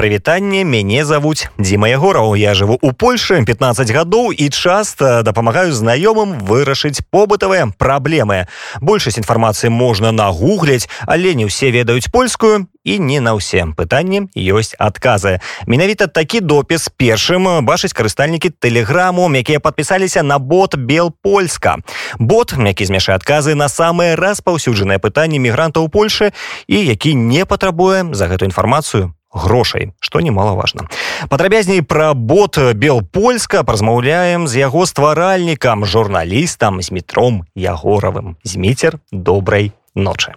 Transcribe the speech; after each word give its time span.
прывітанне 0.00 0.64
мяне 0.64 1.04
завуць 1.04 1.52
Дзіма 1.60 1.92
ягораў. 1.92 2.32
Я 2.32 2.54
жыву 2.56 2.78
у 2.80 2.92
Польшы 2.96 3.44
15 3.44 3.90
гадоў 3.92 4.32
і 4.32 4.48
часта 4.48 5.20
дапамагаю 5.20 5.76
знаёмым 5.76 6.40
вырашыць 6.40 7.04
побытавыя 7.12 7.68
праблемы. 7.76 8.48
Большасць 8.80 9.20
інфармацыі 9.20 9.68
можна 9.68 10.08
нагугляць 10.08 10.88
але 11.04 11.36
не 11.36 11.44
ўсе 11.44 11.68
ведаюць 11.68 12.08
польскую 12.08 12.64
і 12.80 12.96
не 12.96 13.20
на 13.20 13.36
ўсе 13.36 13.68
пытанні 13.76 14.32
ёсць 14.32 14.72
адказы. 14.80 15.44
Менавіта 15.68 16.08
такі 16.08 16.40
допіс 16.40 16.88
першым 16.96 17.60
бачыць 17.68 17.92
карыстальнікі 17.92 18.56
тэлеграму 18.56 19.28
якія 19.36 19.60
подпісаліся 19.60 20.24
на 20.24 20.40
бот 20.40 20.80
белпольска. 20.80 21.76
Бот 22.16 22.56
які 22.56 22.88
змяшае 22.88 23.20
адказы 23.20 23.52
на 23.52 23.68
самыя 23.68 24.16
распаўсюджаныя 24.16 24.96
пытанні 24.96 25.36
мігрантаў 25.36 25.92
Польшы 25.92 26.32
і 26.72 26.76
які 26.88 27.12
не 27.12 27.44
патрабуе 27.44 28.08
за 28.16 28.32
гэту 28.32 28.48
інфармацыю 28.48 29.12
грошай 29.32 29.92
что 30.00 30.20
немаловажно 30.20 30.88
падрабязней 31.28 31.82
пра 31.82 32.14
бот 32.14 32.58
белпольска 32.74 33.64
празмаўляем 33.64 34.48
з 34.48 34.58
яго 34.58 34.86
стваральнікам 34.86 35.86
журналістам 35.86 36.82
з 36.82 36.90
метром 36.90 37.44
ягоравым 37.54 38.36
зміцер 38.44 38.98
добрай 39.12 39.72
ночы. 39.94 40.34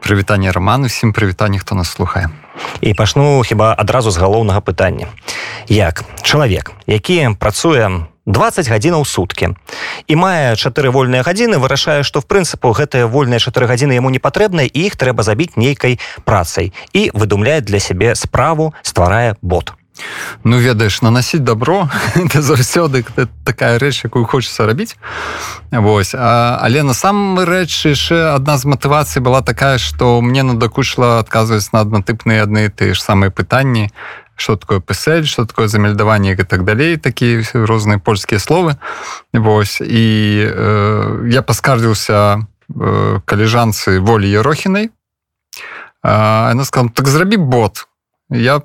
Прывітанне 0.00 0.52
роман 0.52 0.84
усім 0.84 1.12
прывітанне 1.12 1.58
хто 1.58 1.74
нас 1.74 1.90
слухае. 1.90 2.28
І 2.80 2.94
пачну 2.94 3.42
хіба 3.42 3.74
адразу 3.78 4.10
з 4.10 4.16
галоўнага 4.16 4.60
пытання. 4.60 5.06
Як 5.68 6.04
чалавек 6.22 6.72
які 6.86 7.28
працуе 7.38 7.88
на 7.88 8.06
20 8.28 8.68
гадзінаў 8.68 9.08
суткі. 9.08 9.56
І 10.06 10.14
мае 10.20 10.52
чатыры 10.60 10.92
вольныя 10.92 11.24
гадзіны 11.24 11.56
вырашае 11.56 12.04
што 12.04 12.20
в 12.20 12.28
прынцыпу 12.28 12.76
гэтыя 12.76 13.08
вольныя 13.08 13.40
чатыры 13.40 13.64
гадзіны 13.64 13.96
яму 13.96 14.12
не 14.12 14.20
патрэбна 14.20 14.68
іх 14.68 15.00
трэба 15.00 15.24
забіць 15.24 15.56
нейкай 15.56 15.96
працай. 16.28 16.76
І 16.92 17.08
выдумляе 17.16 17.64
для 17.64 17.80
сябе 17.80 18.14
справу 18.14 18.74
стварае 18.84 19.40
бот. 19.40 19.72
Ну 20.44 20.58
ведаеш 20.58 21.02
наносіць 21.02 21.42
добро 21.42 21.88
это 22.14 22.42
заўсёды 22.42 23.04
такая 23.44 23.78
рэч 23.78 24.04
якую 24.04 24.24
хочется 24.24 24.66
рабіць. 24.66 24.96
Вось 25.72 26.14
а, 26.14 26.58
але 26.62 26.82
насамрэч 26.82 27.90
яшчэ 27.90 28.34
адна 28.34 28.58
з 28.58 28.64
матывацый 28.64 29.22
была 29.22 29.42
такая 29.42 29.78
што 29.78 30.20
мне 30.20 30.42
надакучла 30.42 31.18
адказваць 31.18 31.72
на 31.72 31.80
аднатыпныя 31.80 32.44
адны 32.44 32.68
тыя 32.68 32.94
ж 32.94 33.02
самыя 33.02 33.30
пытанні 33.30 33.90
что 34.38 34.56
такое 34.56 34.80
псель 34.80 35.26
что 35.26 35.44
такое 35.44 35.68
замельдаванне 35.68 36.32
і 36.32 36.36
так 36.36 36.64
далей 36.64 36.96
такія 36.96 37.42
розныя 37.52 37.98
польскія 37.98 38.38
словы 38.38 38.76
Вось 39.32 39.80
і 39.80 40.46
э, 40.46 41.28
я 41.28 41.42
паскардзіўся 41.42 42.46
э, 42.70 43.20
каліжанцы 43.26 43.98
волі 44.00 44.30
ерохінай 44.30 44.90
она 46.02 46.64
сказала 46.64 46.90
так 46.94 47.08
зрабі 47.08 47.36
бот 47.36 47.88
я 48.30 48.60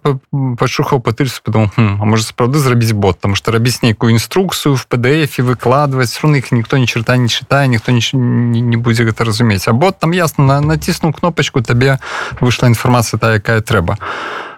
пачухаў 0.59 0.99
патыльцу 0.99 1.41
потом 1.43 1.71
а 1.77 2.05
можа 2.05 2.23
сапраўды 2.23 2.59
зрабіць 2.59 2.91
бот? 2.91 3.19
Там 3.19 3.35
што 3.35 3.51
рабіць 3.51 3.81
нейкую 3.81 4.11
інструкцыю 4.11 4.75
в 4.75 4.85
pdf 4.85 5.41
выкладваць 5.41 6.19
руны 6.21 6.43
іх 6.43 6.51
ніхто 6.51 6.77
не 6.77 6.85
чарта 6.85 7.17
не 7.17 7.27
чытае 7.27 7.67
ніхто 7.67 7.91
не, 7.91 8.03
не, 8.13 8.61
не 8.61 8.77
будзе 8.77 9.09
гэта 9.09 9.23
разумець 9.23 9.67
а 9.67 9.73
бот 9.73 9.97
там 9.99 10.11
ясна 10.11 10.45
на, 10.45 10.61
націснуў 10.61 11.17
кнопачку 11.17 11.65
табе 11.65 11.97
выйшла 12.39 12.67
інфармацыя 12.69 13.17
та 13.17 13.33
якая 13.39 13.61
трэба 13.61 13.97
а 13.97 14.52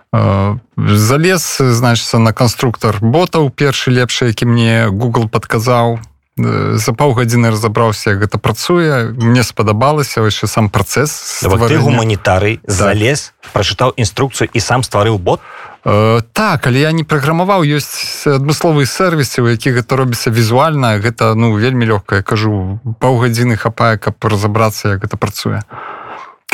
залез 0.78 1.58
значится 1.60 2.18
на 2.20 2.34
конструктор 2.34 2.98
ботаў 3.02 3.50
першы 3.50 3.92
лепшы 3.92 4.28
які 4.28 4.46
мне 4.46 4.88
google 4.90 5.28
подказаў 5.30 6.00
э, 6.38 6.78
за 6.78 6.94
паўгадзіны 6.94 7.50
разабраўся 7.50 8.16
гэта 8.16 8.38
працуе. 8.38 9.16
Мне 9.16 9.44
спадабалася 9.44 10.22
яшчэ 10.22 10.48
сам 10.48 10.70
працэс 10.70 11.44
гуманітарый 11.44 12.60
залез 12.68 13.34
прачытаў 13.54 13.94
інструкцыю 13.96 14.50
і 14.52 14.60
сам 14.60 14.84
стварыў 14.84 15.18
бот? 15.18 15.42
Э, 15.86 16.22
так 16.34 16.68
але 16.68 16.80
я 16.80 16.92
не 16.92 17.04
праграмаваў. 17.04 17.64
Ёсць 17.64 18.28
адмысловыя 18.28 18.86
сервісы 18.86 19.42
у 19.42 19.48
якіх 19.48 19.82
гэта 19.82 19.96
робіцца 19.96 20.30
візуальна. 20.30 21.00
Гэта 21.00 21.36
ну 21.36 21.56
вельмі 21.56 21.86
лёгкая 21.86 22.22
кажу 22.22 22.80
паўгадзіны 23.00 23.56
хапае 23.56 23.98
каб 23.98 24.20
разабрацца 24.22 24.98
як 24.98 25.08
гэта 25.08 25.18
працуе. 25.18 25.64
а 25.64 25.95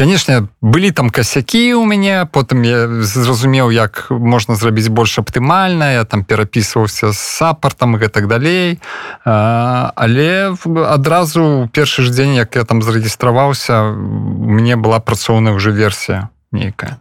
конечно 0.01 0.49
былі 0.61 0.89
там 0.91 1.13
касякі 1.13 1.77
у 1.77 1.85
мяне 1.85 2.25
потым 2.25 2.65
я 2.65 2.89
зразумеў 3.05 3.69
як 3.69 4.09
можна 4.09 4.57
зрабіць 4.57 4.89
больш 4.89 5.21
аптымальна 5.21 5.93
я 5.93 6.09
там 6.09 6.25
перапісваўся 6.25 7.13
з 7.13 7.17
сапартам 7.21 8.01
і 8.01 8.07
так 8.09 8.25
далей. 8.25 8.81
Але 9.21 10.57
адразу 10.89 11.69
першы 11.69 12.01
ж 12.01 12.09
дзень 12.09 12.33
як 12.33 12.55
я 12.55 12.63
там 12.65 12.81
зарэгістраваўся 12.81 13.93
мне 13.93 14.73
была 14.73 14.97
працоўная 14.97 15.53
уже 15.53 15.69
версія 15.69 16.29
нейкая. 16.51 16.97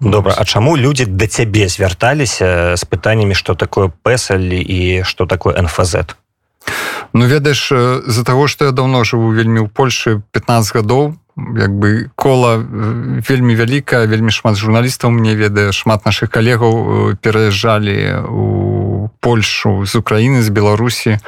Добра 0.00 0.32
А 0.32 0.44
чаму 0.44 0.76
людзі 0.80 1.04
да 1.04 1.28
цябе 1.28 1.68
звярталіся 1.68 2.80
з 2.80 2.84
пытаннямі 2.88 3.36
што 3.36 3.52
такое 3.52 3.92
пэсалі 3.92 4.56
і 4.56 5.04
што 5.04 5.28
такое 5.28 5.60
нфз 5.60 6.16
Ну 7.12 7.26
ведаеш 7.28 7.68
з-за 8.08 8.24
таго 8.24 8.48
што 8.48 8.64
я 8.64 8.72
давно 8.72 9.04
жыву 9.04 9.36
вельмі 9.36 9.60
ў 9.60 9.68
Польшы 9.68 10.24
15 10.32 10.80
гадоў 10.80 11.20
як 11.36 11.72
бы 11.72 12.10
кола 12.14 12.56
вельмі 13.28 13.54
вялікая 13.54 14.06
вельмі 14.06 14.30
шмат 14.30 14.56
журналістаў 14.60 15.10
мне 15.10 15.34
ведае 15.34 15.72
шмат 15.72 16.04
наших 16.04 16.30
калегаў 16.30 17.16
пераязджалі 17.24 17.96
у 18.28 18.81
Польшу 19.20 19.86
з 19.86 19.94
Украіны 19.96 20.42
з 20.42 20.48
Беларусі. 20.48 21.18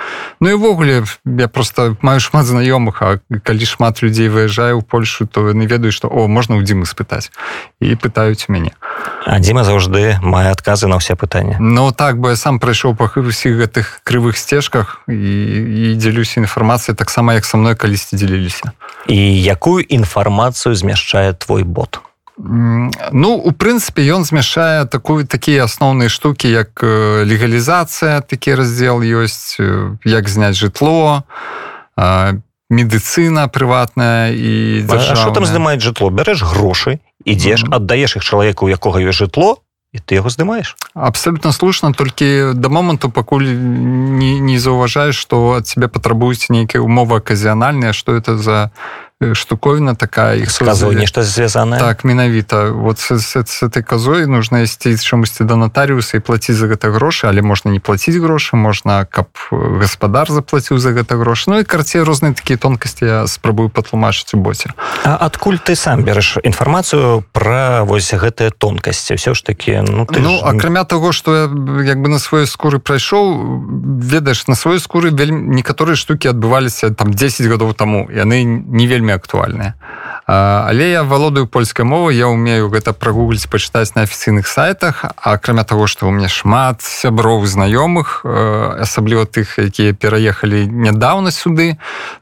Ну 0.40 0.50
і 0.50 0.54
ввогуле 0.54 1.04
я 1.24 1.48
просто 1.48 1.96
маю 2.02 2.20
шмат 2.20 2.46
знаёмых 2.46 3.00
А 3.00 3.18
калі 3.42 3.64
шмат 3.66 4.02
людзей 4.02 4.28
выязджае 4.28 4.74
ў 4.74 4.82
Польшу 4.82 5.26
то 5.26 5.48
яны 5.48 5.66
ведаюць 5.66 5.94
што 5.94 6.08
о 6.08 6.28
можна 6.28 6.56
ў 6.56 6.62
дзімы 6.62 6.86
спытаць. 6.86 7.30
І 7.80 7.94
пытаюць 7.94 8.48
мяне. 8.48 8.72
А 9.26 9.38
Дзіма 9.40 9.64
заўжды 9.64 10.18
мае 10.22 10.52
адказы 10.52 10.86
на 10.86 11.00
ўсе 11.00 11.16
пытанні. 11.16 11.56
Ну 11.60 11.92
так 11.92 12.20
бы 12.20 12.30
я 12.32 12.36
сам 12.36 12.58
прайшоў 12.58 12.94
па 12.94 13.10
усіх 13.16 13.56
гэтых 13.56 14.04
крывых 14.04 14.36
сцежках 14.36 15.02
і, 15.08 15.14
і 15.14 15.96
дзялюся 15.96 16.40
інфармацыяй 16.40 16.96
таксама 16.96 17.34
як 17.34 17.44
са 17.44 17.56
мной 17.56 17.74
калісьці 17.76 18.16
дзеліліся 18.16 18.72
і 19.08 19.16
якую 19.42 19.84
інфармацыю 19.84 20.74
змяшчае 20.74 21.32
твой 21.32 21.62
бот 21.62 22.00
Ну 22.36 23.34
у 23.38 23.50
прынцыпе 23.54 24.02
ён 24.10 24.26
змяшае 24.26 24.86
такую 24.90 25.22
такія 25.26 25.70
асноўныя 25.70 26.10
штукі 26.10 26.50
як 26.50 26.82
легалізацыя 26.82 28.26
такі 28.26 28.58
раздзел 28.58 28.98
ёсць 29.06 29.54
як 30.02 30.28
зняць 30.28 30.58
жытло 30.58 31.22
медыцына 32.70 33.46
прыватная 33.46 34.34
і 34.34 34.82
що 34.82 35.30
там 35.30 35.46
здымаць 35.46 35.78
жытло? 35.78 36.10
Бярэш 36.10 36.42
грошы 36.42 36.98
ідзеш 37.22 37.70
аддаеш 37.70 38.18
іх 38.18 38.24
чалавеку 38.26 38.66
у 38.66 38.72
якога 38.72 38.98
ёсць 38.98 39.22
жытло 39.22 39.62
і 39.94 40.02
ты 40.02 40.18
яго 40.18 40.26
здымаеш. 40.26 40.74
Абсолютно 40.94 41.52
слушна 41.52 41.94
толькі 41.94 42.50
да 42.58 42.68
моманту 42.68 43.10
пакуль 43.14 43.46
не, 43.46 44.42
не 44.42 44.58
заўважаеш 44.58 45.14
што 45.14 45.62
ад 45.62 45.70
цябе 45.70 45.86
патрабуюць 45.86 46.50
нейкія 46.50 46.82
умовы 46.82 47.22
аказіянальныя 47.22 47.94
што 47.94 48.18
это 48.18 48.34
за 48.34 48.74
штуковина 49.32 49.94
такая 49.94 50.38
их 50.38 50.50
сказывай 50.50 50.96
нешта 50.96 51.22
звязаная 51.22 51.78
так 51.78 52.04
менавіта 52.04 52.72
вот 52.72 52.98
с, 52.98 53.18
с, 53.18 53.36
с 53.36 53.62
этой 53.62 53.82
козой 53.82 54.26
нужно 54.26 54.62
ісці 54.62 54.98
чамусьці 54.98 55.44
да 55.44 55.56
нотариуса 55.56 56.16
і 56.16 56.20
плаціць 56.20 56.56
за 56.56 56.66
гэта 56.66 56.90
грошы 56.90 57.28
але 57.30 57.40
можна 57.42 57.70
не 57.70 57.78
плаціць 57.78 58.18
грошы 58.18 58.56
можна 58.56 59.06
каб 59.06 59.30
гаспадар 59.52 60.30
заплаціў 60.30 60.78
за 60.78 60.90
гэта 60.90 61.14
грошы 61.16 61.46
Ну 61.46 61.58
і 61.58 61.64
карце 61.64 62.02
розныя 62.02 62.34
такія 62.34 62.58
тонкасці 62.58 63.04
я 63.04 63.26
спрабую 63.26 63.68
патлумачыць 63.68 64.34
у 64.34 64.42
боце 64.42 64.74
А 65.04 65.14
адкуль 65.16 65.62
ты 65.62 65.76
сам 65.76 66.02
бераш 66.02 66.38
інфармацыю 66.42 67.22
пра 67.32 67.84
вось 67.86 68.10
гэтыя 68.12 68.50
тонкасці? 68.50 69.14
Все 69.14 69.34
ж 69.34 69.44
таки 69.44 69.78
ну, 69.78 70.06
ты 70.06 70.18
ну 70.20 70.38
ж... 70.38 70.42
акрамя 70.42 70.84
того 70.84 71.12
что 71.12 71.36
я 71.36 71.42
як 71.86 72.02
бы 72.02 72.08
на 72.08 72.18
сваёй 72.18 72.46
скуры 72.46 72.82
прайшоў 72.82 73.62
ведаеш 74.02 74.48
на 74.48 74.58
сваёй 74.58 74.80
скуры 74.80 75.14
вельмі 75.14 75.54
некаторыя 75.54 75.94
штуки 75.94 76.26
адбываліся 76.26 76.90
там 76.90 77.14
10 77.14 77.46
гадоў 77.46 77.74
таму 77.74 78.10
яны 78.10 78.42
не 78.44 78.86
вельмі 78.86 79.03
актуальныя. 79.12 79.74
Але 80.26 80.90
я 80.90 81.02
валодаю 81.02 81.46
польскай 81.46 81.84
мовы 81.84 82.14
я 82.14 82.28
умею 82.28 82.70
гэта 82.72 82.96
прагугліць 82.96 83.44
пачытаць 83.44 83.92
на 83.94 84.08
афіцыйных 84.08 84.48
сайтах 84.48 85.04
акрамя 85.20 85.64
того 85.64 85.86
что 85.86 86.08
у 86.08 86.10
меня 86.10 86.28
шмат 86.28 86.80
сяброў 86.80 87.44
знаёмых 87.44 88.24
асабліва 88.24 89.28
тых 89.28 89.60
якія 89.60 89.92
пераехалі 89.92 90.64
нядаўна 90.64 91.28
сюды 91.28 91.76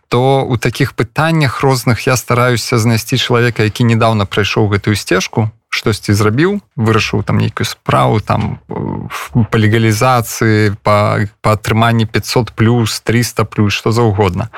то 0.08 0.42
у 0.42 0.56
таких 0.56 0.94
пытаннях 0.98 1.62
розных 1.62 2.02
я 2.10 2.16
стараюся 2.16 2.78
знайсці 2.78 3.18
чалавека 3.18 3.62
які 3.62 3.84
недавно 3.84 4.26
прайшоў 4.26 4.66
гэтую 4.74 4.98
сцежку 4.98 5.54
штосьці 5.70 6.12
зрабіў 6.12 6.58
вырашыў 6.74 7.22
там 7.22 7.38
нейкую 7.38 7.70
справу 7.70 8.18
там 8.18 8.58
по 8.66 9.56
легалізацыі 9.62 10.74
по 10.82 11.22
па 11.38 11.50
атрыманні 11.54 12.10
500 12.10 12.50
плюс 12.50 13.00
300 13.00 13.44
плюс 13.46 13.72
что 13.78 13.94
заўгодна 13.94 14.50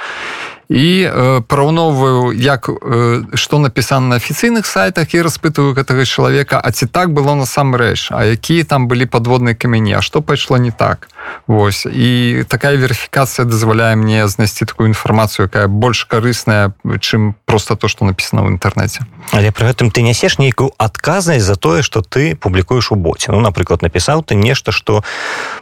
і 0.69 1.05
э, 1.05 1.40
параўноўваю 1.46 2.32
як 2.32 2.69
э, 2.69 3.22
што 3.34 3.58
напісана 3.58 4.08
на 4.08 4.16
афіцыйных 4.16 4.66
сайтах 4.66 5.14
і 5.14 5.22
распытываю 5.22 5.75
гэтага 5.75 6.05
чалавека 6.05 6.61
А 6.61 6.72
ці 6.72 6.87
так 6.87 7.12
было 7.12 7.34
насамрэч 7.34 8.08
А 8.11 8.25
якія 8.25 8.64
там 8.64 8.88
былі 8.88 9.05
подводныя 9.06 9.55
камяні 9.55 9.93
А 9.94 10.02
што 10.02 10.22
пайшло 10.22 10.56
не 10.56 10.70
так. 10.70 11.08
Вось. 11.46 11.87
І 11.87 12.44
такая 12.49 12.76
верыфікацыя 12.76 13.44
дазваляе 13.44 13.96
мне 13.96 14.26
знайсці 14.28 14.64
такую 14.64 14.88
інфармацыю 14.88 15.46
якая 15.46 15.69
больш 15.69 16.05
карысная 16.05 16.72
чым 17.00 17.34
просто 17.44 17.76
то 17.76 17.88
что 17.88 18.05
написано 18.05 18.43
в 18.44 18.49
інтэрнэце 18.49 19.05
Але 19.32 19.52
пры 19.52 19.69
гэтым 19.69 19.90
ты 19.90 20.02
нясеш 20.02 20.38
нейкую 20.38 20.72
адказнасць 20.78 21.44
за 21.44 21.56
тое 21.56 21.82
что 21.82 22.00
ты 22.00 22.37
публікуеш 22.37 22.93
у 22.93 22.94
боце 22.96 23.32
Ну 23.32 23.40
напрыклад 23.40 23.82
напісаў 23.82 24.25
ты 24.25 24.34
нешта 24.34 24.72
что 24.72 25.05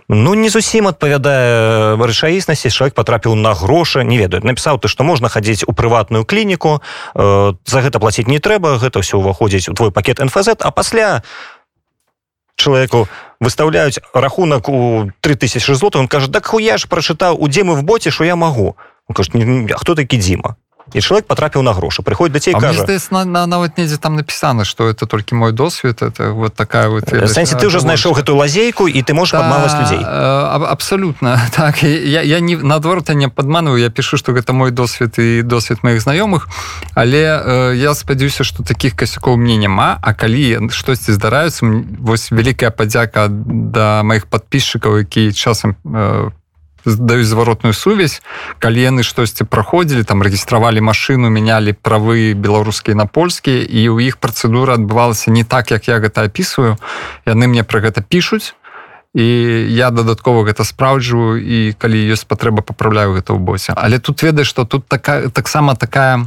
ну 0.08 0.34
не 0.34 0.48
зусім 0.48 0.86
адпавядае 0.86 1.96
рэчаіснасці 1.98 2.70
человек 2.70 2.94
потрапіў 2.94 3.34
на 3.34 3.54
грошы 3.54 4.04
не 4.04 4.18
ведаю 4.18 4.42
напісаў 4.44 4.78
ты 4.78 4.88
что 4.88 5.01
можна 5.02 5.28
хадзіць 5.28 5.64
у 5.66 5.72
прыватную 5.72 6.24
клініку 6.24 6.80
э, 7.14 7.54
за 7.64 7.78
гэта 7.80 7.98
платіць 7.98 8.26
не 8.26 8.38
трэба 8.38 8.78
гэта 8.78 9.00
все 9.00 9.16
ўваходзіць 9.16 9.68
у 9.68 9.74
твой 9.74 9.92
пакет 9.92 10.18
нфз 10.18 10.56
а 10.58 10.70
пасля 10.70 11.22
человеку 12.56 13.08
выставляюць 13.40 13.98
рахунак 14.14 14.68
у 14.68 15.10
3000 15.20 15.74
злот 15.74 15.96
он 15.96 16.08
кажа 16.08 16.30
так 16.30 16.46
хуя 16.46 16.78
ж 16.78 16.86
прачытаў 16.86 17.36
у 17.38 17.48
дземы 17.48 17.74
в 17.74 17.84
боце 17.84 18.10
что 18.10 18.24
я 18.24 18.36
могу 18.36 18.76
хто 19.76 19.94
такі 19.94 20.16
Дзіма 20.16 20.56
і 20.94 21.00
чалавек 21.00 21.26
потрапіў 21.26 21.62
на 21.62 21.72
грошы 21.72 22.02
прыходит 22.02 22.32
да 22.32 22.40
цей 22.40 22.54
кажа 22.54 22.86
на, 23.10 23.24
на, 23.24 23.46
нават 23.46 23.78
недзе 23.78 23.96
там 23.96 24.16
напісана 24.16 24.64
что 24.64 24.88
это 24.88 25.06
толькі 25.06 25.34
мой 25.34 25.52
досвед 25.52 26.02
это 26.02 26.32
вот 26.32 26.54
такая 26.54 26.88
вот 26.88 27.08
сэнсе 27.08 27.56
ты 27.56 27.66
уже 27.66 27.80
знайшоў 27.80 28.12
гэтую 28.12 28.36
лазейку 28.36 28.88
і 28.88 29.02
ты 29.02 29.14
можешь 29.14 29.32
падмалась 29.32 29.74
людзей 29.74 30.00
абсолютно 30.02 31.40
так. 31.56 31.82
Я, 31.82 32.22
я 32.22 32.40
не 32.40 32.56
наадворота 32.56 33.14
не 33.14 33.28
падманываю 33.28 33.80
я 33.80 33.90
пишу 33.90 34.16
что 34.16 34.32
гэта 34.32 34.52
мой 34.52 34.70
досвед 34.70 35.18
і 35.18 35.42
досвед 35.42 35.82
моих 35.82 36.00
знаёмых 36.02 36.48
але 36.94 37.42
э, 37.44 37.74
я 37.76 37.94
спадзяюся 37.94 38.44
что 38.44 38.62
таких 38.62 38.96
касякоў 38.96 39.36
мне 39.36 39.56
няма 39.56 39.98
а 40.02 40.14
калі 40.14 40.68
штосьці 40.70 41.12
здараюцца 41.12 41.66
вось 41.98 42.30
вялікая 42.30 42.70
падзяка 42.70 43.28
да 43.28 44.02
моих 44.02 44.26
подписчикаў 44.26 44.98
які 44.98 45.32
часам 45.32 45.74
по 45.82 45.88
э, 45.88 46.30
даюць 46.84 47.26
зваротную 47.26 47.72
сувязь 47.74 48.22
калі 48.58 48.82
яны 48.82 49.02
штосьці 49.02 49.44
праходзілі 49.44 50.04
там 50.04 50.22
рэгістравалі 50.22 50.80
машину 50.80 51.30
мянялі 51.30 51.72
правы 51.72 52.34
беларускія 52.34 52.96
на 52.96 53.06
польскія 53.06 53.62
і 53.62 53.80
ў 53.94 54.10
іх 54.10 54.18
працэдура 54.18 54.74
адбывалася 54.74 55.30
не 55.30 55.44
так 55.44 55.70
як 55.70 55.88
я 55.88 55.98
гэта 55.98 56.26
опісваю 56.26 56.76
яны 57.26 57.46
мне 57.46 57.62
про 57.62 57.80
гэта 57.80 58.02
пишутць 58.02 58.54
і 59.14 59.24
я 59.68 59.90
дадаткова 59.90 60.44
гэта 60.48 60.64
спраўджваю 60.64 61.36
і 61.36 61.72
калі 61.76 61.98
ёсць 62.10 62.24
патрэба 62.24 62.64
паправляю 62.64 63.14
гэта 63.14 63.36
ў 63.36 63.38
босе 63.38 63.72
але 63.76 63.98
тут 63.98 64.22
ведаеш 64.22 64.48
что 64.48 64.64
тут 64.64 64.88
такая 64.88 65.28
таксама 65.28 65.76
такая 65.76 66.26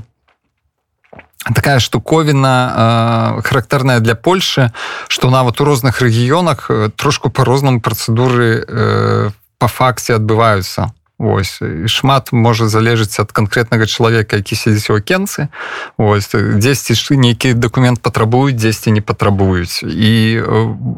такая 1.54 1.80
штуковіна 1.80 3.38
э, 3.38 3.42
характэрная 3.42 4.00
для 4.00 4.16
Польшы 4.16 4.72
что 5.08 5.30
нават 5.30 5.62
у 5.62 5.66
розных 5.66 6.02
рэгіёнах 6.02 6.72
трошку 6.96 7.30
по-рознаму 7.30 7.82
працэдуры 7.82 8.62
в 8.62 9.30
э, 9.30 9.45
по 9.58 9.68
факце 9.68 10.16
адбываюцца 10.16 10.92
Вось 11.18 11.64
шмат 11.88 12.34
можа 12.36 12.68
залежыць 12.68 13.24
ад 13.24 13.32
канкрэтнага 13.32 13.88
чалавека 13.88 14.36
які 14.44 14.56
сядзіць 14.56 14.92
у 14.92 15.00
акенцы 15.00 15.48
ось 15.96 16.28
дзесьці 16.36 17.16
нейкі 17.16 17.56
дакумент 17.56 18.04
патрабуюць 18.04 18.60
дзесьці 18.60 18.92
не 18.92 19.02
патрабуюць 19.02 19.80
і 19.84 20.44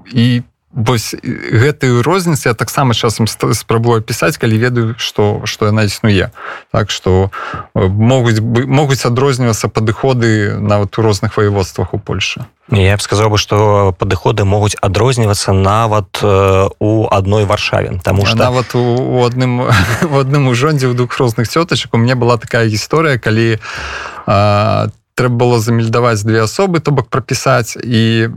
і 0.10 0.42
вось 0.72 1.16
гэтую 1.24 2.04
розніцу 2.04 2.50
я 2.50 2.56
таксама 2.56 2.94
часам 2.94 3.28
спрабую 3.28 4.02
пісаць 4.02 4.38
калі 4.38 4.58
ведаю 4.58 4.96
што 4.98 5.42
што 5.46 5.72
яна 5.72 5.88
існуе. 5.88 6.32
Так 6.72 6.92
што 6.92 7.32
могуць 7.74 8.42
могуць 8.44 9.06
адрознівацца 9.06 9.68
падыходы 9.70 10.60
нават 10.60 10.98
у 10.98 11.02
розных 11.02 11.38
ваеводствах 11.38 11.94
у 11.94 12.00
Польше 12.00 12.46
я 12.72 12.98
б 12.98 13.02
сказаў 13.02 13.32
бы 13.32 13.38
што 13.40 13.96
падыходы 13.98 14.44
могуць 14.44 14.76
адрознівацца 14.82 15.54
нават 15.54 16.20
у 16.24 17.08
адной 17.08 17.46
варшаве 17.46 18.00
тому 18.04 18.26
что 18.26 18.36
нават 18.36 18.76
у 18.76 19.24
адным 19.24 19.72
в 20.02 20.16
адным 20.20 20.52
ужондзе 20.52 20.92
ў 20.92 20.94
двух 20.94 21.16
розных 21.18 21.48
цётачак 21.48 21.94
у 21.94 21.98
мне 21.98 22.16
была 22.16 22.38
такая 22.38 22.68
гісторыя 22.68 23.18
калі 23.18 23.60
а, 24.28 24.92
трэба 25.16 25.36
было 25.36 25.60
замельдаваць 25.60 26.28
две 26.28 26.44
асобы 26.44 26.80
то 26.84 26.92
бок 26.92 27.08
прапісаць 27.08 27.80
і 27.80 28.36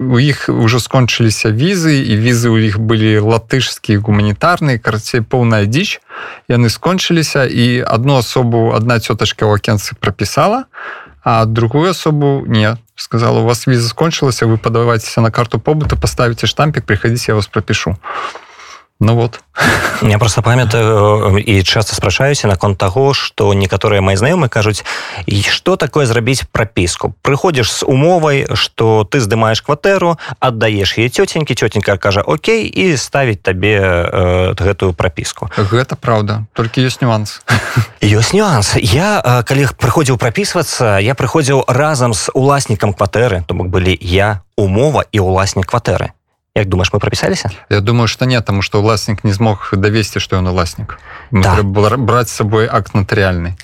у 0.00 0.18
іх 0.18 0.48
уже 0.48 0.80
скончыліся 0.80 1.48
візы 1.48 1.96
і 2.04 2.14
візы 2.20 2.52
ў 2.52 2.68
іх 2.68 2.76
былі 2.76 3.16
латышскія 3.24 3.96
гуманітарныя 4.04 4.76
карацей 4.76 5.24
поўная 5.24 5.64
дзіч 5.64 6.04
яны 6.52 6.68
скончыліся 6.68 7.48
і 7.48 7.80
одну 7.80 8.20
асобу 8.20 8.76
одна 8.76 9.00
цётачка 9.00 9.48
ў 9.48 9.56
акенцы 9.56 9.96
прапісала 9.96 10.68
а 11.26 11.44
другую 11.44 11.90
асобу 11.90 12.44
не. 12.46 12.76
Сказала 12.94 13.40
у 13.40 13.44
вас 13.44 13.66
віза 13.66 13.88
скончылася 13.88 14.46
вы 14.46 14.58
падавайцеся 14.58 15.20
на 15.20 15.30
карту 15.30 15.58
побыта 15.58 15.96
паставіце 15.96 16.46
штампік 16.46 16.84
прыходзіць 16.84 17.28
я 17.28 17.34
вас 17.34 17.48
прапішу 17.48 17.96
Ну 18.98 19.14
вот. 19.14 19.40
Я 20.02 20.18
просто 20.18 20.42
памятаю 20.42 21.38
і 21.38 21.62
часто 21.62 21.94
спрачаюся 21.94 22.48
наконт 22.48 22.78
таго 22.78 23.14
что 23.14 23.54
некаторыя 23.54 24.00
мои 24.00 24.16
знаёмы 24.16 24.48
кажуць 24.48 24.84
і 25.26 25.42
что 25.42 25.76
такое 25.76 26.06
зрабіць 26.06 26.44
прапіску 26.52 27.14
прыходишь 27.22 27.72
с 27.72 27.82
умовай 27.82 28.46
что 28.54 29.04
ты 29.04 29.20
здымаешь 29.20 29.62
кватэру 29.62 30.18
аддаешь 30.40 30.98
ей 30.98 31.08
цётенькі 31.08 31.54
цётенька 31.54 31.96
кажа 31.96 32.20
Окей 32.20 32.64
і 32.68 32.96
ставіць 32.96 33.42
табе 33.42 33.80
э, 33.80 34.54
гэтую 34.54 34.92
прапіску 34.92 35.50
гэта 35.56 35.96
правда. 35.96 36.46
Только 36.52 36.80
есть 36.80 37.02
нюанс. 37.02 37.40
Ёсць 38.00 38.32
нюанс. 38.32 38.76
Я 38.76 39.44
калі 39.46 39.68
прыходзіў 39.76 40.16
прапісвацца 40.16 41.00
я 41.00 41.14
прыходзіў 41.14 41.64
разам 41.68 42.12
с 42.12 42.30
уласнікам 42.32 42.92
кватэры 42.92 43.44
то 43.46 43.54
бок 43.54 43.68
былі 43.68 43.96
я 44.00 44.40
умова 44.56 45.04
і 45.12 45.20
уласнік 45.20 45.66
кватэры 45.66 46.12
Як 46.56 46.68
думаешь 46.68 46.92
мы 46.92 47.00
пропісаліся 47.00 47.50
Я 47.70 47.80
думаю 47.80 48.08
что 48.08 48.24
нет 48.24 48.44
тому 48.44 48.62
что 48.62 48.80
уласнік 48.80 49.24
не 49.24 49.32
змог 49.32 49.68
давесці 49.72 50.20
что 50.20 50.36
ён 50.36 50.48
уласнік 50.48 50.98
да. 51.30 51.62
брать 51.62 52.28
с 52.28 52.32
собой 52.32 52.66
акт 52.72 52.94
нотариальны 52.94 53.56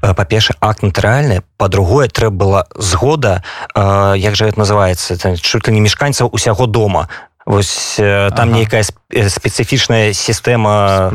па-перша 0.00 0.54
акт 0.60 0.82
нотариальны 0.82 1.42
по-другое 1.58 2.08
трэба 2.08 2.34
была 2.34 2.66
згода 2.74 3.44
э, 3.74 4.14
як 4.16 4.34
же 4.34 4.46
это 4.46 4.58
называется 4.58 5.36
чуть 5.36 5.68
ли 5.68 5.74
не 5.74 5.80
мешканцаў 5.80 6.28
усяго 6.32 6.66
дома. 6.66 7.08
Вось 7.46 7.96
э, 7.98 8.30
там 8.34 8.48
ага. 8.48 8.58
нейкая 8.58 8.82
спецыфічная 8.82 10.12
сістэма 10.12 11.12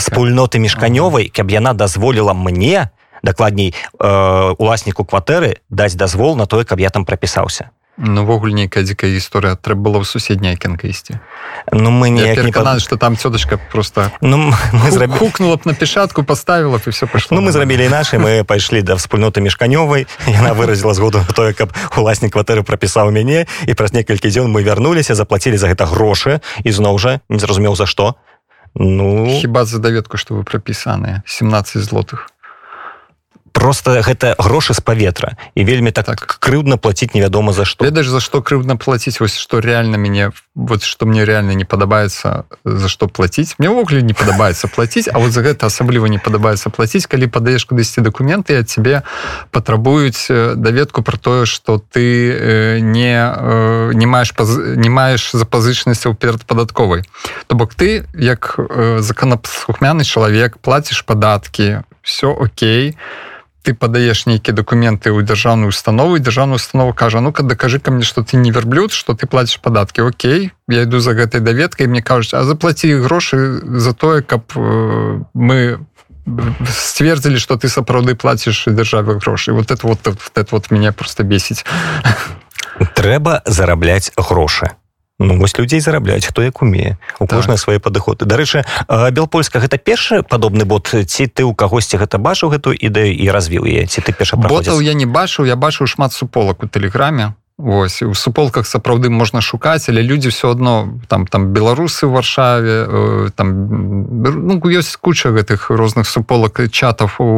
спульноты 0.00 0.58
мешканёвай 0.58 1.28
каб 1.28 1.50
яна 1.50 1.72
дазволіла 1.72 2.34
мне 2.34 2.90
дакладней 3.22 3.74
э, 3.98 4.54
уласніку 4.58 5.04
кватэры 5.04 5.58
даць 5.70 5.94
дазвол 5.94 6.36
на 6.36 6.46
тое 6.46 6.64
каб 6.64 6.80
я 6.80 6.90
там 6.90 7.04
прапісаўся 7.04 7.70
Навогуле 7.96 8.52
ну, 8.52 8.58
нейкая 8.58 8.84
дзікая 8.84 9.10
гісторыя 9.10 9.56
трэба 9.56 9.90
было 9.90 9.98
ў 10.00 10.04
суседняя 10.04 10.54
акенка 10.54 10.86
ісці 10.86 11.18
Ну 11.72 11.90
мы 11.90 12.10
не 12.10 12.22
перакананы 12.34 12.80
что 12.80 12.96
там 12.96 13.16
цёдачка 13.16 13.56
просто 13.56 14.12
ну 14.20 14.52
мы 14.72 14.90
зрабі... 14.90 15.16
хукнула 15.18 15.56
б 15.56 15.64
на 15.64 15.74
пішатку 15.74 16.24
поставила 16.24 16.80
і 16.86 16.90
все 16.90 17.06
пашло 17.06 17.36
Ну 17.36 17.42
мы 17.42 17.52
зрабілі 17.52 17.88
нашы 17.88 18.20
мы 18.20 18.44
пайшлі 18.48 18.82
да 18.82 18.94
вспульноты 18.96 19.40
мешканёвай 19.40 20.06
яна 20.28 20.52
выразіла 20.52 20.94
згоду 20.94 21.24
тое 21.34 21.52
каб 21.52 21.72
уласнік 21.96 22.36
кватэры 22.36 22.62
прапісаў 22.62 23.10
мяне 23.10 23.46
і 23.66 23.72
праз 23.74 23.92
некалькі 23.96 24.28
дзён 24.28 24.52
мы 24.52 24.62
вярнуліся 24.62 25.14
заплацілі 25.16 25.56
за 25.56 25.72
гэта 25.72 25.88
грошы 25.88 26.40
і 26.64 26.70
зноў 26.70 26.98
жа 26.98 27.20
не 27.28 27.38
зразумеў 27.38 27.76
за 27.76 27.86
што. 27.86 28.16
Ну 28.74 29.26
хіба 29.40 29.64
за 29.64 29.78
даведку 29.78 30.16
што 30.20 30.36
вы 30.36 30.44
прапісаныя? 30.44 31.22
17 31.24 31.82
злотых 31.82 32.28
просто 33.56 34.02
гэта 34.04 34.36
грошы 34.38 34.74
з 34.74 34.80
паветра. 34.80 35.36
І 35.56 35.64
вельмі 35.64 35.90
так, 35.90 36.04
так. 36.06 36.36
крыўдна 36.40 36.76
платіць 36.76 37.14
невядома 37.14 37.52
за 37.56 37.64
што. 37.64 37.84
Ведаеш 37.88 38.08
за 38.08 38.20
што 38.20 38.44
крыўдна 38.44 38.76
плаціць 38.76 39.16
вось 39.16 39.40
што 39.40 39.64
реально 39.64 39.96
мяне 39.96 40.30
вот 40.54 40.84
что 40.84 41.06
мне 41.06 41.24
реально 41.24 41.56
не 41.56 41.64
падабаецца 41.64 42.44
за 42.64 42.88
што 42.88 43.08
плаціць. 43.08 43.56
Мне 43.58 43.72
ўвогуле 43.72 44.02
не 44.02 44.12
падабаецца 44.12 44.68
плаціць 44.68 45.08
А 45.08 45.18
вот 45.18 45.32
за 45.32 45.40
гэта 45.40 45.66
асабліва 45.72 46.04
не 46.06 46.20
падабаецца 46.20 46.68
плаціць 46.68 47.08
калі 47.08 47.32
падаеш 47.32 47.64
кудысьці 47.64 48.04
дакументы 48.04 48.60
ад 48.60 48.68
цябе 48.68 49.02
патрабуюць 49.50 50.28
даведку 50.28 51.00
про 51.00 51.16
тое 51.16 51.46
что 51.46 51.80
ты 51.80 52.78
не 52.84 53.16
не 53.96 54.06
маеш 54.06 54.36
не 54.76 54.90
маеш 54.92 55.32
запазычнасцяў 55.32 56.12
перад 56.14 56.44
падатковай. 56.44 57.08
То 57.48 57.56
бок 57.56 57.72
ты 57.74 58.04
як 58.12 58.60
законапслухмяны 59.00 60.04
чалавек 60.04 60.60
плаціш 60.60 61.00
падаткі 61.08 61.88
все 62.04 62.28
Окей 62.28 62.92
то 62.92 63.35
ты 63.66 63.74
падаеш 63.74 64.30
нейкія 64.30 64.54
документы 64.54 65.10
ў 65.10 65.26
дзяржаўную 65.26 65.74
установу 65.74 66.22
дзяржаўную 66.22 66.62
установу 66.62 66.94
кажа 66.94 67.18
ну-ка 67.18 67.42
дакажы 67.42 67.82
ка 67.82 67.90
мне 67.90 68.06
что 68.06 68.22
ты 68.22 68.38
не 68.38 68.54
верблюд 68.54 68.94
что 68.94 69.18
ты 69.18 69.26
платишь 69.26 69.58
падаткі 69.58 70.06
Окей 70.06 70.52
я 70.70 70.84
иду 70.86 71.02
за 71.02 71.18
гэтай 71.18 71.42
даведкай 71.42 71.90
мне 71.90 71.98
кажуць 71.98 72.30
а 72.38 72.46
заплаці 72.46 72.94
грошы 73.02 73.58
за 73.66 73.92
тое 73.92 74.22
каб 74.22 74.46
э, 74.54 75.18
мы 75.34 75.82
сцвердзілі 76.62 77.42
что 77.42 77.58
ты 77.58 77.66
сапраўды 77.66 78.14
платишь 78.14 78.70
дзяржавы 78.70 79.18
грошы 79.18 79.50
вот 79.50 79.74
это 79.74 79.82
вот 79.82 79.98
это 80.06 80.48
вот 80.54 80.70
меня 80.70 80.92
просто 80.92 81.26
бесіць 81.26 81.66
трэба 82.94 83.42
зарабляць 83.50 84.14
грошы 84.14 84.78
Ну, 85.18 85.38
вось 85.38 85.56
людзей 85.58 85.80
зарабляць 85.80 86.26
хто 86.26 86.42
як 86.42 86.62
умее 86.62 86.98
у 87.18 87.26
Так. 87.26 87.38
кожныя 87.38 87.56
свае 87.56 87.80
падыходы 87.80 88.26
дарэчы 88.26 88.64
белпольска 89.12 89.60
гэта 89.60 89.78
першы 89.78 90.22
падобны 90.22 90.64
бот? 90.64 90.92
Ці 90.92 91.26
ты 91.26 91.42
ў 91.42 91.54
кагосьці 91.54 91.96
гэта 91.96 92.18
бачыў 92.18 92.52
гэтую 92.52 92.76
ідэю 92.76 93.16
і 93.16 93.30
развіў 93.32 93.64
яе? 93.64 93.86
Ці 93.86 94.04
ты 94.04 94.12
перша 94.12 94.36
ботаў 94.36 94.80
я 94.80 94.92
не 94.92 95.06
бачыў. 95.06 95.48
Я 95.48 95.56
бачыў 95.56 95.86
шмат 95.88 96.12
суполак 96.12 96.62
у 96.62 96.68
тэлеграме 96.68 97.32
Вось 97.58 98.02
у 98.02 98.12
суполках 98.12 98.66
сапраўды 98.68 99.08
можна 99.08 99.40
шукаць 99.40 99.88
але 99.88 100.04
людзі 100.04 100.28
все 100.28 100.52
одно 100.52 101.00
там 101.08 101.24
там 101.26 101.56
беларусы 101.56 102.04
ў 102.04 102.12
варшаве 102.12 102.76
э, 102.84 103.28
там 103.32 103.48
ну, 104.20 104.60
ёсць 104.60 105.00
куча 105.00 105.32
гэтых 105.32 105.72
розных 105.72 106.04
суполак 106.04 106.60
чатаў 106.68 107.08
у 107.16 107.30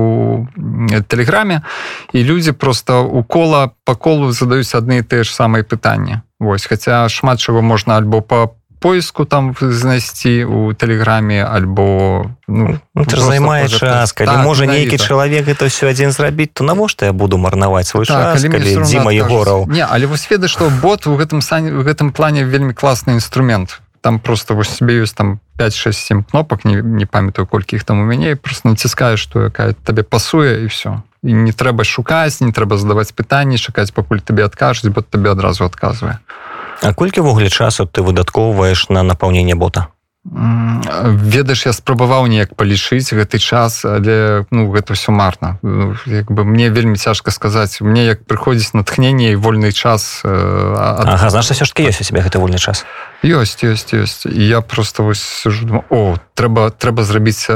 тэлеграме 1.06 1.62
і 2.10 2.18
людзі 2.26 2.52
просто 2.52 3.06
у 3.06 3.22
кола 3.22 3.70
по 3.86 3.94
колу 3.94 4.34
задаюць 4.34 4.74
адны 4.74 4.98
і 4.98 5.06
тыя 5.06 5.22
ж 5.22 5.30
самыя 5.30 5.62
пытанні. 5.62 6.26
Вось 6.42 6.66
хаця 6.66 7.06
шмат 7.08 7.38
чаго 7.38 7.62
можна 7.62 7.94
альбо 7.94 8.18
по 8.18 8.57
поиску 8.78 9.24
там 9.24 9.54
знайсці 9.60 10.44
у 10.44 10.72
тэлеграме 10.74 11.44
альбо 11.44 12.30
ну, 12.46 12.78
Ну, 12.94 13.04
ты 13.04 13.10
ж 13.10 13.10
просто 13.10 13.26
займае 13.26 13.68
час 13.68 14.12
калі 14.12 14.28
Так, 14.28 14.44
можа 14.44 14.66
нейкі 14.66 14.98
чалавек 14.98 15.48
это 15.48 15.66
ўсё 15.66 15.90
адзін 15.90 16.12
зрабіць 16.12 16.54
то 16.54 16.64
навошта 16.64 17.06
я 17.06 17.12
буду 17.12 17.38
марнаваць 17.38 17.88
свой 17.88 18.06
Так, 18.06 18.38
час 18.38 18.46
Дзіма 18.46 19.12
егораў 19.12 19.66
не 19.66 19.82
але 19.82 20.06
вось 20.06 20.30
веда 20.30 20.48
што 20.48 20.70
бот 20.70 21.06
у 21.06 21.18
гэтым 21.18 21.42
сані 21.42 21.70
в 21.74 21.82
гэтым 21.82 22.12
плане 22.12 22.44
вельмі 22.44 22.72
класны 22.72 23.18
інструмент 23.18 23.80
там 24.00 24.20
просто 24.20 24.54
вось 24.54 24.70
себе 24.70 25.02
ёсць 25.02 25.14
там 25.14 25.40
567 25.58 26.24
кнопак 26.24 26.64
не, 26.64 26.82
не 26.82 27.06
памятаю 27.06 27.46
колькі 27.46 27.76
іх 27.76 27.84
там 27.84 28.00
у 28.00 28.04
мяне 28.04 28.36
просто 28.36 28.68
націскаеш 28.68 29.20
што 29.20 29.50
якая 29.50 29.74
табе 29.84 30.02
пасуе 30.02 30.64
і 30.64 30.66
все 30.66 31.02
і 31.22 31.34
не 31.34 31.50
трэба 31.50 31.82
шукаць 31.82 32.40
не 32.40 32.52
трэба 32.54 32.78
задаваць 32.78 33.10
пытанні 33.10 33.58
чакаць 33.58 33.90
пакуль 33.90 34.22
табе 34.22 34.46
адкажуць 34.46 34.94
бо 34.94 35.02
табе 35.02 35.34
адразу 35.34 35.66
адказвае 35.66 36.22
А 36.22 36.47
колькі 36.94 37.20
ввогуле 37.20 37.50
часу 37.50 37.86
ты 37.86 38.02
выдаткоўваеш 38.02 38.88
на 38.88 39.02
напаўненне 39.02 39.54
бота 39.54 39.88
ведаеш 40.32 41.66
я 41.66 41.72
спрабаваў 41.72 42.26
неяк 42.28 42.54
палічыць 42.54 43.12
гэты 43.12 43.38
час 43.38 43.84
але 43.84 44.44
ну 44.50 44.68
гэта 44.70 44.94
все 44.94 45.12
марна. 45.12 45.58
Ну, 45.62 45.96
як 46.06 46.30
бы 46.30 46.44
мне 46.44 46.70
вельмі 46.70 46.96
цяжка 46.96 47.30
сказаць. 47.30 47.80
Мне 47.80 48.04
як 48.04 48.24
прыходзіць 48.24 48.74
натхнение 48.74 49.32
і 49.32 49.36
вольны 49.36 49.72
час 49.72 50.20
э, 50.24 50.28
ад- 50.28 51.08
Ага, 51.08 51.30
значит 51.30 51.56
все 51.56 51.64
ж 51.64 51.72
таки 51.72 51.88
ёсць 51.88 52.00
у 52.00 52.04
себе 52.04 52.20
гэты 52.20 52.38
вольны 52.38 52.58
час. 52.58 52.84
Ёсць 53.24 53.64
ёсць 53.64 53.94
ёсць. 53.94 54.26
І 54.26 54.48
я 54.48 54.60
просто 54.60 55.02
вось 55.02 55.22
сижу, 55.22 55.84
о 55.90 56.16
трэба 56.34 56.70
трэба 56.70 57.02
зрабіць 57.02 57.46
э, 57.48 57.54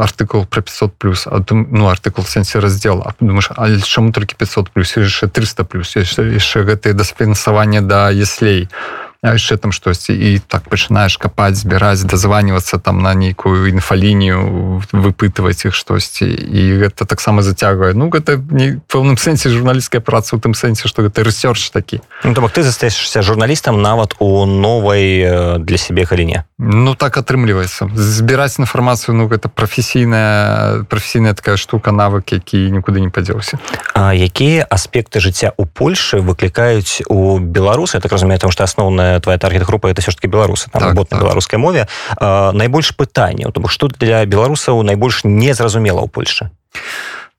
артыкул 0.00 0.46
про 0.46 0.62
500 0.62 0.94
плюс 0.98 1.26
а 1.26 1.38
дум- 1.38 1.68
ну 1.70 1.88
артыкул 1.88 2.24
сэнсе 2.24 2.58
раздзел. 2.60 3.02
А 3.06 3.14
думаешь 3.20 3.50
але 3.56 3.80
чаму 3.80 4.12
толькі 4.12 4.34
500 4.36 4.70
плюс? 4.70 4.96
Яшчэ 4.96 5.28
300 5.28 5.64
плюс 5.64 5.96
яшчэ 5.96 6.64
гэтые 6.64 6.94
даспенсаванне 6.94 7.80
да 7.80 8.10
яслей 8.10 8.68
а 8.72 8.99
яшчэ 9.22 9.56
там 9.56 9.72
штосьці 9.72 10.16
і 10.16 10.40
так 10.40 10.64
пачынаеш 10.72 11.20
капаць 11.20 11.60
збіраць 11.60 12.08
дазванівацца 12.08 12.78
там 12.78 13.04
на 13.04 13.12
нейкую 13.12 13.68
інфалінію 13.68 14.80
выпытваць 14.92 15.68
іх 15.68 15.76
штосьці 15.76 16.24
і 16.24 16.62
гэта 16.80 17.04
таксама 17.04 17.44
зацягвае 17.44 17.92
ну 17.92 18.08
гэта 18.08 18.40
не 18.40 18.80
пэўным 18.88 19.20
сэнсе 19.20 19.52
журналісцкая 19.52 20.00
праца 20.00 20.36
у 20.36 20.40
тым 20.40 20.56
сэнсе 20.56 20.88
што 20.88 21.04
гэта 21.04 21.20
рэсёрч 21.20 21.68
такі 21.68 22.00
ну, 22.24 22.32
то 22.32 22.40
бок 22.40 22.56
ты 22.56 22.62
застаешься 22.62 23.20
журналістам 23.20 23.82
нават 23.82 24.16
у 24.24 24.46
новай 24.46 25.20
э, 25.20 25.58
для 25.58 25.76
сябе 25.76 26.08
галіне 26.08 26.44
Ну 26.56 26.94
так 26.94 27.16
атрымліваецца 27.16 27.92
збіраць 27.92 28.56
інфармацыю 28.56 29.16
ну 29.16 29.28
гэта 29.28 29.52
прафесійная 29.52 30.84
прафесійная 30.88 31.34
такая 31.36 31.56
штука 31.56 31.92
навык 31.92 32.32
які 32.32 32.72
нікуды 32.72 33.04
не 33.04 33.12
падзеўся 33.12 33.60
А 33.92 34.16
якія 34.16 34.64
аспекты 34.64 35.20
жыцця 35.20 35.52
у 35.60 35.66
Польшы 35.68 36.24
выклікаюць 36.24 37.04
у 37.08 37.38
беларусы 37.38 38.00
так 38.00 38.12
разумею 38.12 38.40
тому 38.40 38.52
что 38.52 38.64
асноўная 38.64 39.09
твоя 39.18 39.38
таргет 39.38 39.64
група 39.66 39.88
это 39.88 40.00
все 40.02 40.12
ж 40.12 40.16
таки 40.16 40.28
беларусы 40.28 40.70
там 40.70 40.82
Так, 40.82 40.94
бот 40.94 41.10
на 41.10 41.16
так. 41.16 41.24
беларускай 41.24 41.58
мове. 41.58 41.88
А, 42.16 42.52
найбольш 42.52 42.94
пытанняў 42.94 43.50
то 43.50 43.60
бок 43.60 43.70
што 43.70 43.88
для 43.88 44.24
беларусаў 44.26 44.82
найбольш 44.82 45.24
незразумела 45.24 46.00
ў 46.04 46.08
Польшы 46.08 46.50